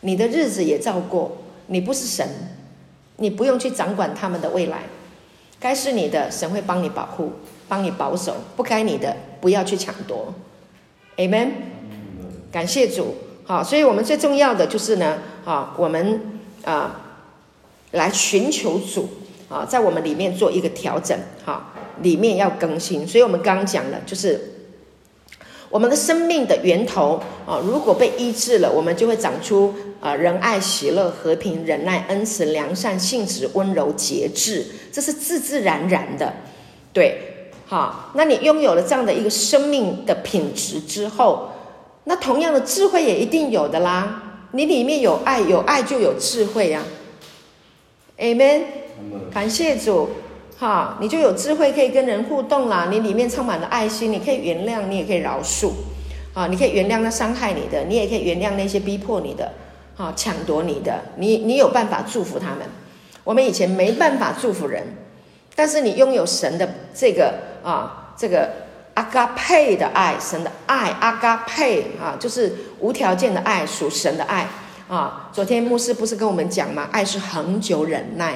[0.00, 2.28] 你的日子也照过，你不是神，
[3.16, 4.82] 你不用去掌管他们的未来。
[5.58, 7.32] 该是你的，神会帮你保护，
[7.66, 10.32] 帮你保守；不该你的，不要去抢夺。
[11.16, 11.50] Amen。
[12.52, 13.16] 感谢主。
[13.48, 16.20] 好，所以我们最重要的就是呢，啊，我们
[16.64, 17.00] 啊，
[17.92, 19.08] 来寻求主
[19.48, 21.72] 啊，在我们里面做一个调整，哈，
[22.02, 23.08] 里面要更新。
[23.08, 24.52] 所以我们刚刚讲了，就是。
[25.70, 36.32] 我们的生命的源头啊，如果被医治了，我们就会长出啊仁爱、喜乐、和平、忍耐、恩慈、良善、信实、温柔、节制，这是自自然然的，
[36.94, 41.50] 对，好，那你拥有了这样的一个生命的品质之后，
[42.08, 44.22] 那同样的智慧也一定有的啦。
[44.52, 46.82] 你里面有爱，有爱就有智慧呀。
[48.18, 48.62] Amen，
[49.30, 50.08] 感谢主。
[50.58, 52.88] 哈，你就有智慧可以跟人互动啦。
[52.90, 55.70] 你里面充满了爱心，你可以原谅，你也可以饶恕，
[56.32, 59.52] 啊，你可以原谅那伤害你的，你也可以原谅那些逼迫你的，
[59.98, 62.60] 啊，抢夺你的，你你有办法祝福他们。
[63.22, 64.82] 我们以前没办法祝福人，
[65.54, 68.48] 但是你拥有神的这个啊，这个
[68.98, 74.44] 阿嘎佩的爱，神的爱，阿嘎佩啊，就是无条件的爱，属神的爱
[74.88, 75.30] 啊。
[75.32, 76.88] 昨天牧师不是跟我们讲吗？
[76.90, 78.34] 爱是恒久忍耐，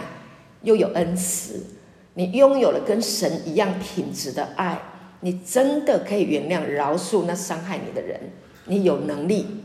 [0.62, 1.66] 又有恩慈。
[2.14, 4.80] 你拥有了跟神一样品质的爱，
[5.18, 8.20] 你真的可以原谅、饶恕那伤害你的人。
[8.66, 9.64] 你有能力，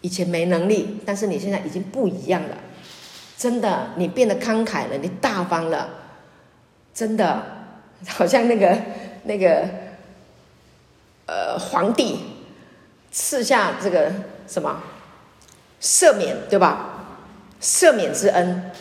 [0.00, 2.56] 以前没能力，但是你现在已经不一样了。
[3.36, 5.90] 真的，你变得慷慨了，你大方了。
[6.94, 7.42] 真的，
[8.08, 8.78] 好像那个
[9.24, 9.68] 那个，
[11.30, 12.18] 呃，皇帝
[13.12, 14.12] 赐下这个
[14.48, 14.82] 什么
[15.80, 17.06] 赦免，对吧？
[17.62, 18.72] 赦免之恩。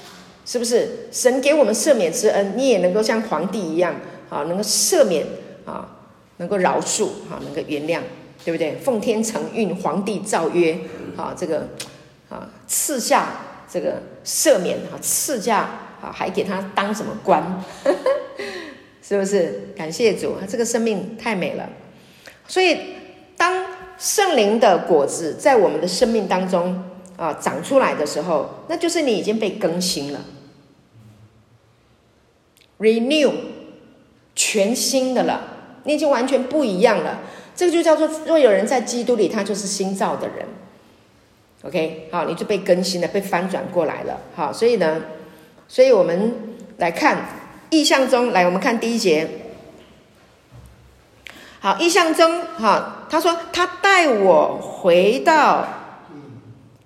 [0.47, 3.93] 是不是神给我们赦免之恩，你也能够像皇帝一样
[4.31, 5.23] 啊，能够赦免
[5.63, 5.87] 啊，
[6.37, 8.01] 能够饶恕啊，能够原谅，
[8.43, 8.77] 对不对？
[8.77, 10.75] 奉天承运，皇帝诏曰
[11.15, 11.67] 啊，这个
[12.29, 13.27] 啊赐下
[13.71, 15.69] 这个赦免啊，赐下
[16.01, 17.63] 啊，还给他当什么官？
[19.03, 19.69] 是不是？
[19.77, 21.69] 感谢主，这个生命太美了。
[22.49, 22.77] 所以，
[23.37, 23.63] 当
[23.99, 26.83] 圣灵的果子在我们的生命当中
[27.15, 30.21] 啊长出来的时候，那就是你已经被更新了。
[32.79, 33.31] Renew，
[34.35, 35.43] 全新的了，
[35.83, 37.19] 你已经完全不一样了。
[37.55, 40.47] 这个就叫做，若有人在基督里，他就是新造的人。
[41.61, 44.21] OK，好，你就被更新了，被翻转过来了。
[44.33, 45.03] 好，所以呢，
[45.67, 46.33] 所以我们
[46.77, 47.25] 来看
[47.69, 49.27] 意象中，来，我们看第一节。
[51.61, 55.67] 好，异象中，哈，他说他带我回到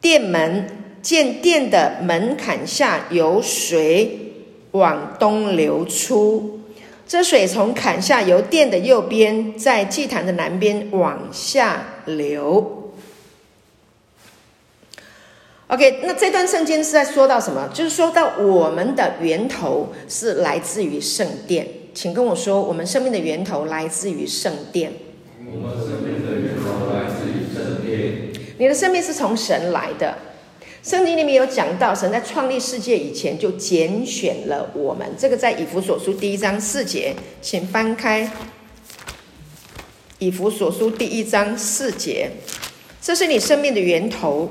[0.02, 0.68] 殿门，
[1.02, 4.34] 见殿的门槛下有水
[4.72, 6.62] 往东流出，
[7.08, 12.94] 这水从坎下由殿的右边，在祭坛的南边往下流。
[15.68, 17.70] OK，那这段圣经是在说到什么？
[17.72, 24.92] 就是说到我们的源头是来自于圣殿，请跟我说，我们生命的源头来自于圣殿。
[25.46, 28.34] 我们生命的源头来自于圣殿。
[28.58, 30.18] 你的生命是从神来的。
[30.82, 35.08] 圣经里面有讲到，神在创立世界以前就拣选了我们。
[35.18, 38.30] 这个在以弗所书第一章四节，请翻开
[40.20, 42.32] 以弗所书第一章四节，
[43.02, 44.50] 这是你生命的源头。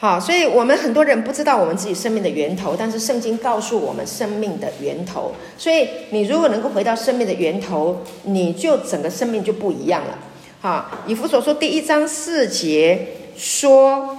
[0.00, 5.32] 好，所以我们很多人不知道我们自己生命的源头，但是圣经告诉我们生命的源头。
[5.56, 10.16] 所以你如果能够回到生命的源头，你就整个生命就不一样了。
[10.60, 14.16] 好，以弗所说第一章四节说，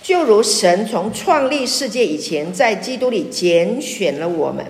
[0.00, 4.64] 就如神从创立世界以前，在基督里拣选了我们。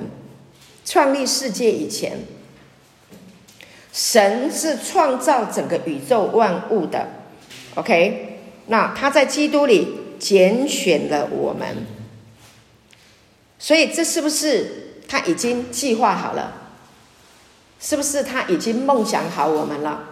[0.86, 2.12] 创立世界以前，
[3.92, 7.06] 神是创造整个宇宙万物的。
[7.74, 8.38] OK，
[8.68, 9.99] 那他在基督里。
[10.20, 11.84] 拣选了我们，
[13.58, 16.52] 所以这是不是他已经计划好了？
[17.80, 20.04] 是不是他已经梦想好我们了？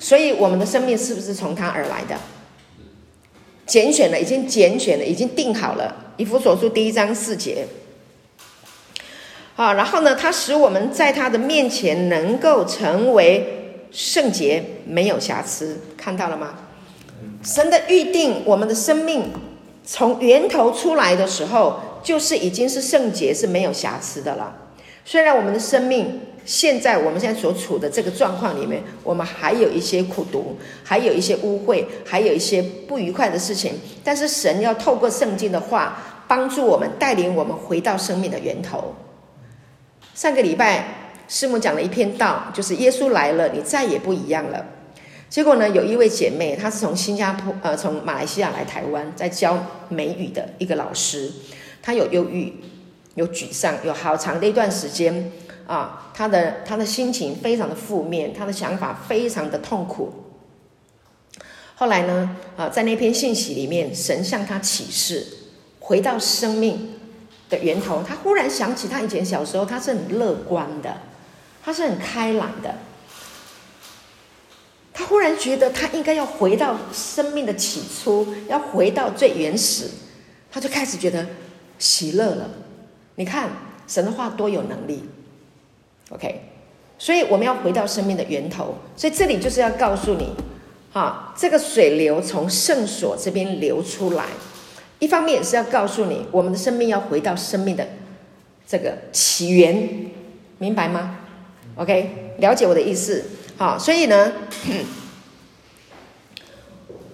[0.00, 2.18] 所以我们的生命是不是从他而来的？
[3.66, 6.14] 拣选了，已经拣选了，已经定好了。
[6.16, 7.66] 以弗所书第一章四节。
[9.54, 16.61] 好，然后呢，他使我们在他的面前能够成为圣洁，没有瑕疵，看到了吗？
[17.42, 19.30] 神的预定，我们的生命
[19.84, 24.56] 从源头出来的时候，就是已经是圣洁，是没有瑕疵的了。
[25.04, 33.74] 虽然我们的生命现在我们现在所处的这个状况里面，我们还有一些苦毒，还有一些污秽，还有一些不愉快的事情，
[34.04, 38.94] 但是神要透过圣经的话，帮助我们，带领我们回到生命的源头。
[40.14, 44.64] 上个礼拜师母讲了一篇道，就是耶稣来了，你再也不一样了。
[45.32, 51.32] 结果呢，有一位姐妹，她是从新加坡，呃，从马来西亚来台湾，在教美语的一个老师。
[51.80, 52.52] 她有忧郁，
[53.14, 55.32] 有沮丧，有好长的一段时间
[55.66, 60.12] 啊，她的她的心情非常的负面，她的想法非常的痛苦。
[61.76, 65.26] 后来呢，啊，在那篇信息里面，神向她启示，
[65.80, 66.96] 回到生命
[67.48, 68.02] 的源头。
[68.06, 70.98] 她忽然想起，她以前小时候，她是很乐观的，
[71.64, 72.74] 她是很开朗的。
[74.94, 79.88] 他忽然觉得他应该要回到生命的起初，要回到最原始，
[80.50, 81.26] 他就开始觉得
[81.78, 82.50] 喜乐了。
[83.14, 83.48] 你看
[83.86, 85.02] 神的话多有能力
[86.10, 86.42] ，OK？
[86.98, 88.74] 所以我们要回到生命的源头。
[88.94, 90.28] 所以这里就是要告诉你，
[90.92, 94.26] 哈，这个水流从圣所这边流出来，
[94.98, 97.88] 一方面也是要告诉你，我们的生命要回到生命的
[98.66, 100.10] 这个起源，
[100.58, 101.18] 明白吗
[101.76, 102.34] ？OK？
[102.38, 103.24] 了解我的意思。
[103.62, 104.32] 好，所以呢，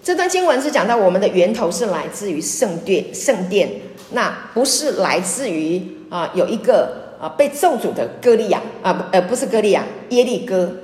[0.03, 3.69] 这段经文是讲到我们的源头是来自于圣殿，圣殿，
[4.13, 10.75] 那不是来自于啊有一个啊被咒诅的歌利亚啊呃不是歌利亚耶利哥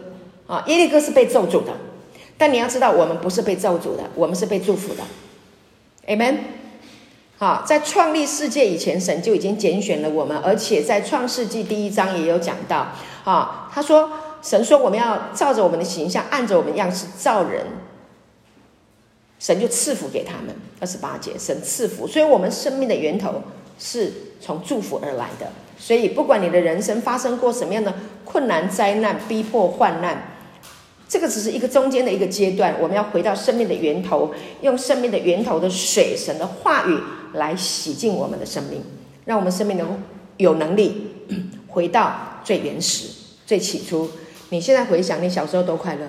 [0.46, 1.72] 啊耶利哥是被咒诅的，
[2.36, 5.02] 但你要知道我们不是被咒诅的，我们是被祝福的
[6.06, 6.36] ，Amen。
[7.38, 12.88] 好，在创立世界以前，神就已经拣选了我们，而且在创世纪第一章也有讲到
[13.24, 14.10] 啊，他说。
[14.44, 17.64] 神说：“我们要照着我们的形象，按着我们样式造人。”
[19.40, 20.54] 神就赐福给他们。
[20.80, 23.42] 二十八节，神赐福，所以我们生命的源头
[23.78, 25.50] 是从祝福而来的。
[25.78, 30.36] 所以，不管你的人生发生过什么样的困难、灾难、逼迫、患难，
[31.08, 32.74] 这个只是一个中间的一个阶段。
[32.80, 36.98] 我们要回到生命的源头，用生命的源头的水，神的话语
[37.32, 38.82] 来洗净我们的生命，
[39.24, 40.02] 让我们生命能
[40.36, 41.08] 有能力
[41.68, 43.08] 回到最原始、
[43.46, 44.10] 最起初。
[44.50, 46.06] 你现在回想，你小时候多快乐？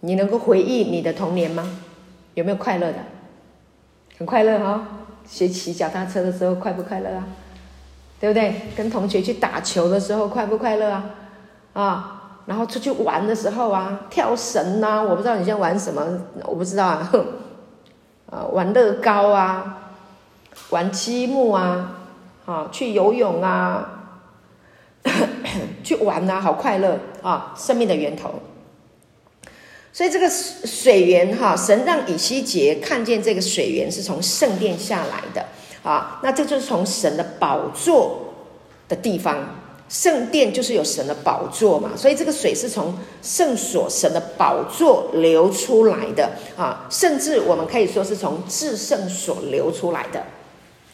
[0.00, 1.68] 你能够回忆你的童年吗？
[2.34, 2.98] 有没有快乐的？
[4.18, 4.86] 很快乐哈、哦！
[5.26, 7.26] 学骑脚踏车的时候快不快乐啊？
[8.20, 8.62] 对不对？
[8.76, 11.10] 跟同学去打球的时候快不快乐啊？
[11.72, 16.02] 啊，然后出去玩的时候啊，跳绳呐，我不知道你现在玩什么，
[16.44, 17.08] 我不知道啊。
[17.12, 17.26] 哼，
[18.30, 19.92] 啊，玩乐高啊，
[20.70, 21.96] 玩积木啊，
[22.44, 23.95] 啊，去游泳啊。
[25.82, 27.54] 去玩啊，好快乐啊！
[27.56, 28.34] 生命的源头，
[29.92, 35.46] 所以这个水源哈，神让以西结看见这个水源是从圣殿下来的
[35.82, 38.34] 啊，那这就是从神的宝座
[38.88, 39.56] 的地方
[39.88, 42.92] 圣殿就是有神的宝座嘛，所以这个水是从
[43.22, 50.22] 圣所神的宝座流出来的啊，甚至我们可以说是从至圣所流出来的。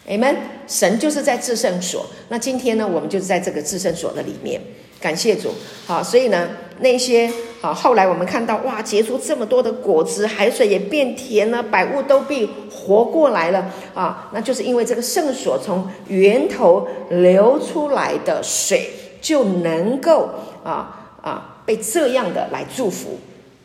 [0.06, 0.36] 你们
[0.66, 2.06] 神就是在至圣所。
[2.28, 4.60] 那今天呢，我们就是在这个至圣所的里面。
[5.00, 5.50] 感谢主，
[5.84, 6.48] 好，所以呢，
[6.78, 7.28] 那些
[7.60, 13.72] 好，后来我们看到哇，结出这么多的果子，海水也变甜了，百物都必活过来了。
[13.94, 18.90] 啊，那就是因为这个圣所从源头流出来的水
[19.20, 20.30] 就能够
[20.62, 23.18] 啊啊被这样的来祝福。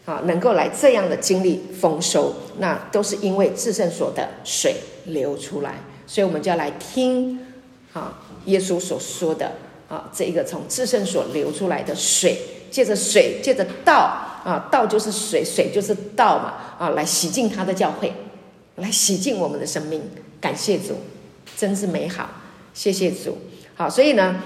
[0.06, 4.74] 啊，能够来这样的经历丰收，那都是因为至圣所的水
[5.04, 5.76] 流出来，
[6.08, 7.40] 所以我们就要来听
[7.94, 9.52] 啊耶稣所说的。
[9.90, 12.38] 啊，这一个从自身所流出来的水，
[12.70, 13.94] 借着水，借着道
[14.44, 18.14] 啊，道就是水，水就是道嘛啊，来洗净他的教会，
[18.76, 20.04] 来洗净我们的生命。
[20.42, 20.98] 感谢主，
[21.56, 22.30] 真是美好，
[22.74, 23.38] 谢谢主。
[23.76, 24.42] 好，所以呢，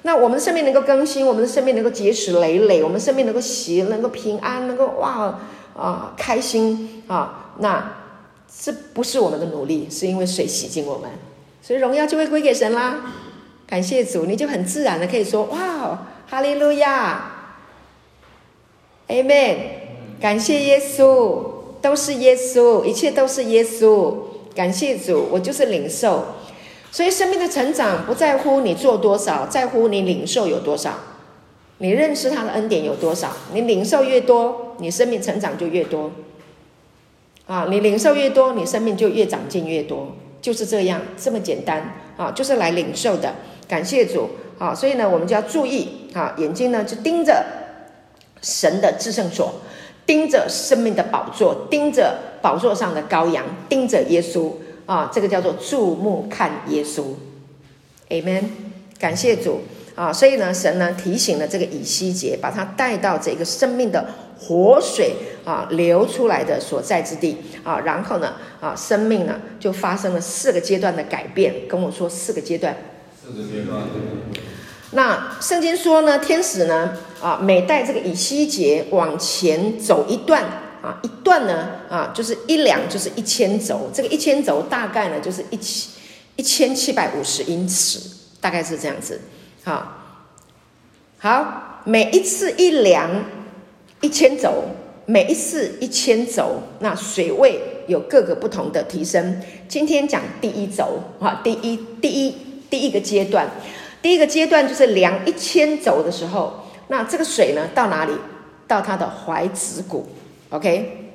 [0.00, 5.38] 那我们的生命能够更新，我们的生命能够结实累累，我们生命能够喜，能够平安，能够哇
[5.76, 8.05] 啊开心啊，那
[8.58, 11.10] 这不是我们的努力，是因为水洗净我们，
[11.62, 13.12] 所以荣耀就会归给神啦。
[13.66, 17.32] 感谢主，你就很自然的可以说：“哇，哈利路亚
[19.08, 19.56] ，Amen。”
[20.18, 21.44] 感谢耶稣，
[21.82, 24.14] 都是耶稣，一切都是耶稣。
[24.54, 26.24] 感谢主，我就是领受。
[26.90, 30.94] 所以生命的成长不在乎你做多少，在乎你领受有多少。
[31.78, 33.36] 你认识他的恩典有多少？
[33.52, 36.10] 你领受越多，你生命成长就越多。
[37.46, 43.34] 啊，你领受越多，你生命就越长进越多，就是这样，这么简单啊，就是来领受的。
[43.68, 44.28] 感谢主，
[44.58, 47.44] 啊，所以呢，我们就要注意，啊，眼睛呢就盯着
[48.42, 49.54] 神的至圣所，
[50.04, 54.52] 盯着生命的宝座，盯着宝座上的羔羊，盯着耶稣，
[54.86, 57.04] 啊，这个叫做注目看耶稣
[58.08, 58.44] ，Amen。
[58.98, 59.60] 感谢主，
[59.94, 64.06] 啊，所以呢，神呢提醒了这个以西结，把他带到这个生命的
[64.38, 65.14] 活水
[65.44, 72.76] 啊流出来的所在之地，啊，然后呢，啊，生命呢就发生了四个阶段的改变，跟我说四个阶段。
[73.22, 73.82] 四个阶段
[74.92, 80.44] 那圣经说呢，天使呢，啊，每带这个以西结往前走一段，
[80.80, 85.90] 啊，一段呢，啊，就是一两，就是一千轴，这个一千轴大概呢，就是一千
[86.36, 87.98] 一千七百五十英尺，
[88.40, 89.20] 大概是这样子，
[89.64, 89.92] 好，
[91.18, 93.10] 好，每一次一量
[94.00, 94.64] 一千轴，
[95.06, 99.40] 每一次一千轴，那水位有各个不同的提升。
[99.68, 102.46] 今天讲第一轴，哈，第一，第一。
[102.68, 103.48] 第一个阶段，
[104.02, 108.12] 第一个阶段就是量一千肘的时候，那这个水呢，到哪里？
[108.66, 110.08] 到他的踝子骨
[110.50, 111.12] ，OK。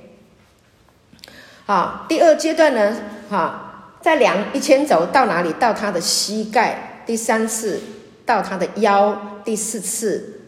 [1.66, 2.96] 好，第二阶段呢，
[3.30, 5.52] 哈，再量一千肘到哪里？
[5.60, 7.04] 到他的膝盖。
[7.06, 7.82] 第三次
[8.26, 10.41] 到他的腰，第四次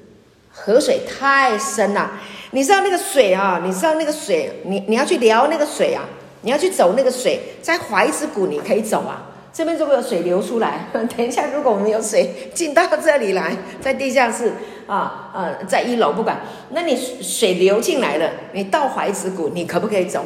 [0.55, 2.11] 河水太深了，
[2.51, 3.59] 你知道那个水啊？
[3.65, 4.61] 你知道那个水？
[4.65, 6.05] 你你要去撩那个水啊？
[6.41, 9.31] 你要去走那个水，在怀子谷你可以走啊。
[9.51, 14.53] 这边如果有水流出来， 等一下，如果我们有水进到这里来，在地下室
[14.87, 20.23] 啊，呃，在一楼不管，那你水流进来了，你到怀子谷，你可不可以走？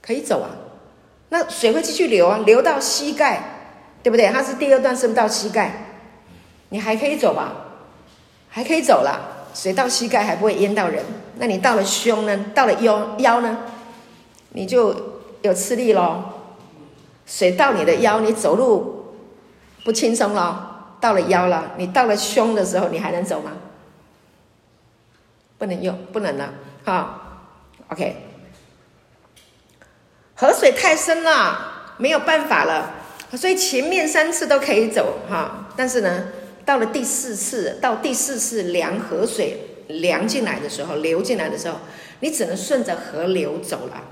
[0.00, 0.48] 可以走啊。
[1.28, 3.42] 那水会继续流啊，流到膝盖，
[4.02, 4.28] 对不对？
[4.28, 5.88] 它是第二段，是不是到膝盖？
[6.68, 7.65] 你还可以走吧？
[8.56, 9.20] 还可以走了，
[9.52, 11.04] 水到膝盖还不会淹到人。
[11.34, 12.34] 那你到了胸呢？
[12.54, 13.58] 到了腰腰呢？
[14.52, 14.96] 你就
[15.42, 16.24] 有吃力喽。
[17.26, 19.14] 水到你的腰，你走路
[19.84, 20.94] 不轻松了。
[20.98, 23.52] 到了腰了，你到了胸的时候，你还能走吗？
[25.58, 26.48] 不能用，不能了。
[26.82, 27.44] 好
[27.88, 28.16] ，OK。
[30.34, 32.94] 河水太深了，没有办法了。
[33.34, 36.28] 所以前面三次都可以走哈，但是呢，
[36.66, 39.56] 到了第四次，到第四次量河水
[39.88, 41.78] 量进来的时候，流进来的时候，
[42.20, 44.02] 你只能顺着河流走了，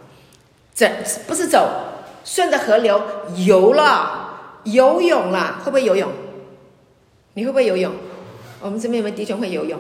[0.74, 0.88] 这
[1.26, 1.90] 不是走。
[2.24, 3.02] 顺着河流
[3.44, 6.10] 游了，游泳了，会不会游泳？
[7.34, 7.92] 你会不会游泳？
[8.60, 9.78] 我们这边有没有弟兄会游泳？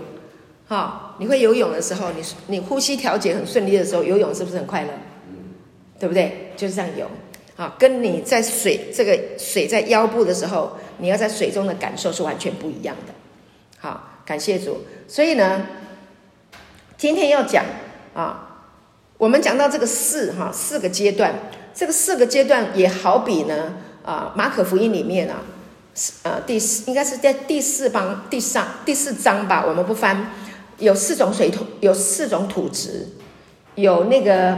[0.68, 4.90] 哈、你会游泳的时候，你你呼吸调节很顺利的时候，游泳是不是很快乐？
[5.98, 6.52] 对不对？
[6.54, 7.06] 就是这样游。
[7.56, 13.14] 啊、跟你在水这个水在腰部的时候，你要在水中的感受是完全不一样的。
[13.78, 14.84] 好、感谢主。
[15.06, 15.66] 所以呢，
[16.96, 17.64] 今天要讲
[18.14, 18.60] 啊，
[19.18, 21.34] 我们讲到这个四哈四个阶段。
[21.76, 23.74] 这个四个阶段也好比呢，
[24.04, 25.42] 啊，马可福音里面啊，
[26.22, 30.30] 呃，第四应该是在第四章第三第四章吧，我们不翻，
[30.78, 33.08] 有四种水土，有四种土质，
[33.74, 34.56] 有那个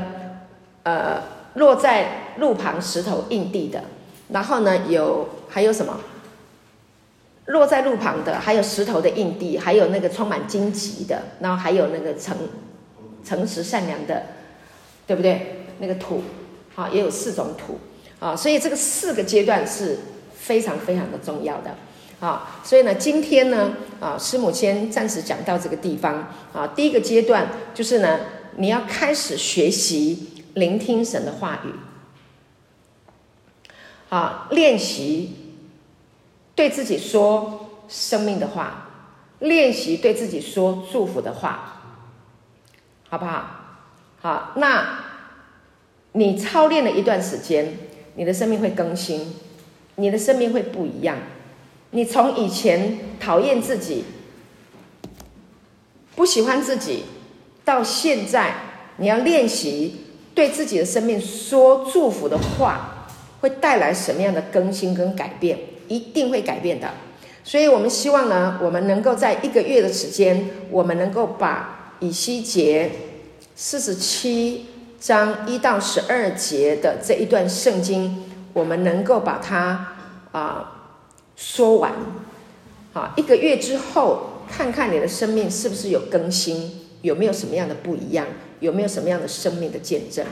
[0.82, 1.23] 呃
[1.55, 3.82] 落在路旁石头硬地的，
[4.30, 5.98] 然后呢有还有什么？
[7.46, 12.36] 落在路旁的，还有石头的硬地，还有那个充满荆棘的，然后还有那个诚
[13.24, 14.20] 诚实善良的，
[15.06, 15.64] 对不对？
[15.78, 16.22] 那个土，
[16.74, 17.78] 啊，也有四种土，
[18.18, 19.96] 啊，所以这个四个阶段是
[20.34, 21.76] 非常非常的重要的，
[22.18, 28.18] 啊，所以呢，今天呢，啊，师母先暂时讲到这个地方，啊，第一个阶段就是呢，
[28.56, 31.68] 你要开始学习聆听神的话语。
[34.08, 35.32] 啊，练习
[36.54, 38.88] 对自己说生命的话，
[39.40, 41.82] 练习对自己说祝福的话，
[43.08, 43.50] 好不好？
[44.20, 45.04] 好，那
[46.12, 47.76] 你操练了一段时间，
[48.14, 49.34] 你的生命会更新，
[49.96, 51.18] 你的生命会不一样。
[51.90, 54.04] 你从以前讨厌自己、
[56.14, 57.04] 不喜欢自己，
[57.64, 58.54] 到现在
[58.96, 62.92] 你要练习对自己的生命说祝福的话。
[63.40, 65.58] 会带来什么样的更新跟改变？
[65.88, 66.90] 一定会改变的。
[67.44, 72.90] 所以我们希望呢，我们能够在一个月的时间，我们能够把以西结
[73.54, 74.66] 四十七
[74.98, 79.94] 章一到十二节的这一段圣经，我们能够把它
[80.32, 80.98] 啊、
[81.36, 81.92] 说完。
[82.92, 88.26] 好，一个月之后，看看你的生命是不是有更新，有没有什么样的不一样，
[88.58, 90.26] 有没有什么样的生命的见证。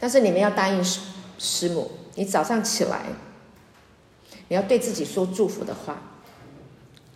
[0.00, 1.00] 但是你们要答应师
[1.38, 1.88] 师母。
[2.18, 3.02] 你早上起来，
[4.48, 6.02] 你要对自己说祝福的话，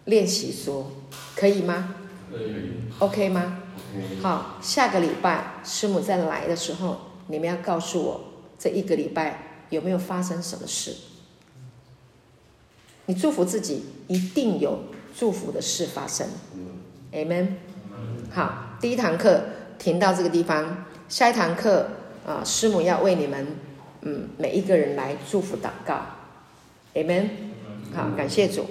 [0.05, 0.93] 练习说，
[1.35, 1.97] 可以吗？
[2.31, 2.71] 可以。
[3.01, 3.59] OK 吗
[3.93, 4.23] ？OK。
[4.23, 8.21] 好，下个礼拜师母再来的时候，你们要告诉我
[8.57, 10.95] 这一个礼拜有没有发生什么事。
[13.07, 14.85] 你祝福自己，一定有
[15.19, 16.29] 祝福的事发生。
[17.13, 17.55] Amen。
[18.31, 19.43] 好，第一堂课
[19.81, 21.89] 停到这个地方，下一堂课
[22.25, 23.45] 啊，师母要为你们。
[24.03, 26.01] 嗯，每一个人来祝福祷告
[26.95, 27.29] ，Amen。
[27.95, 28.67] 好，感谢主。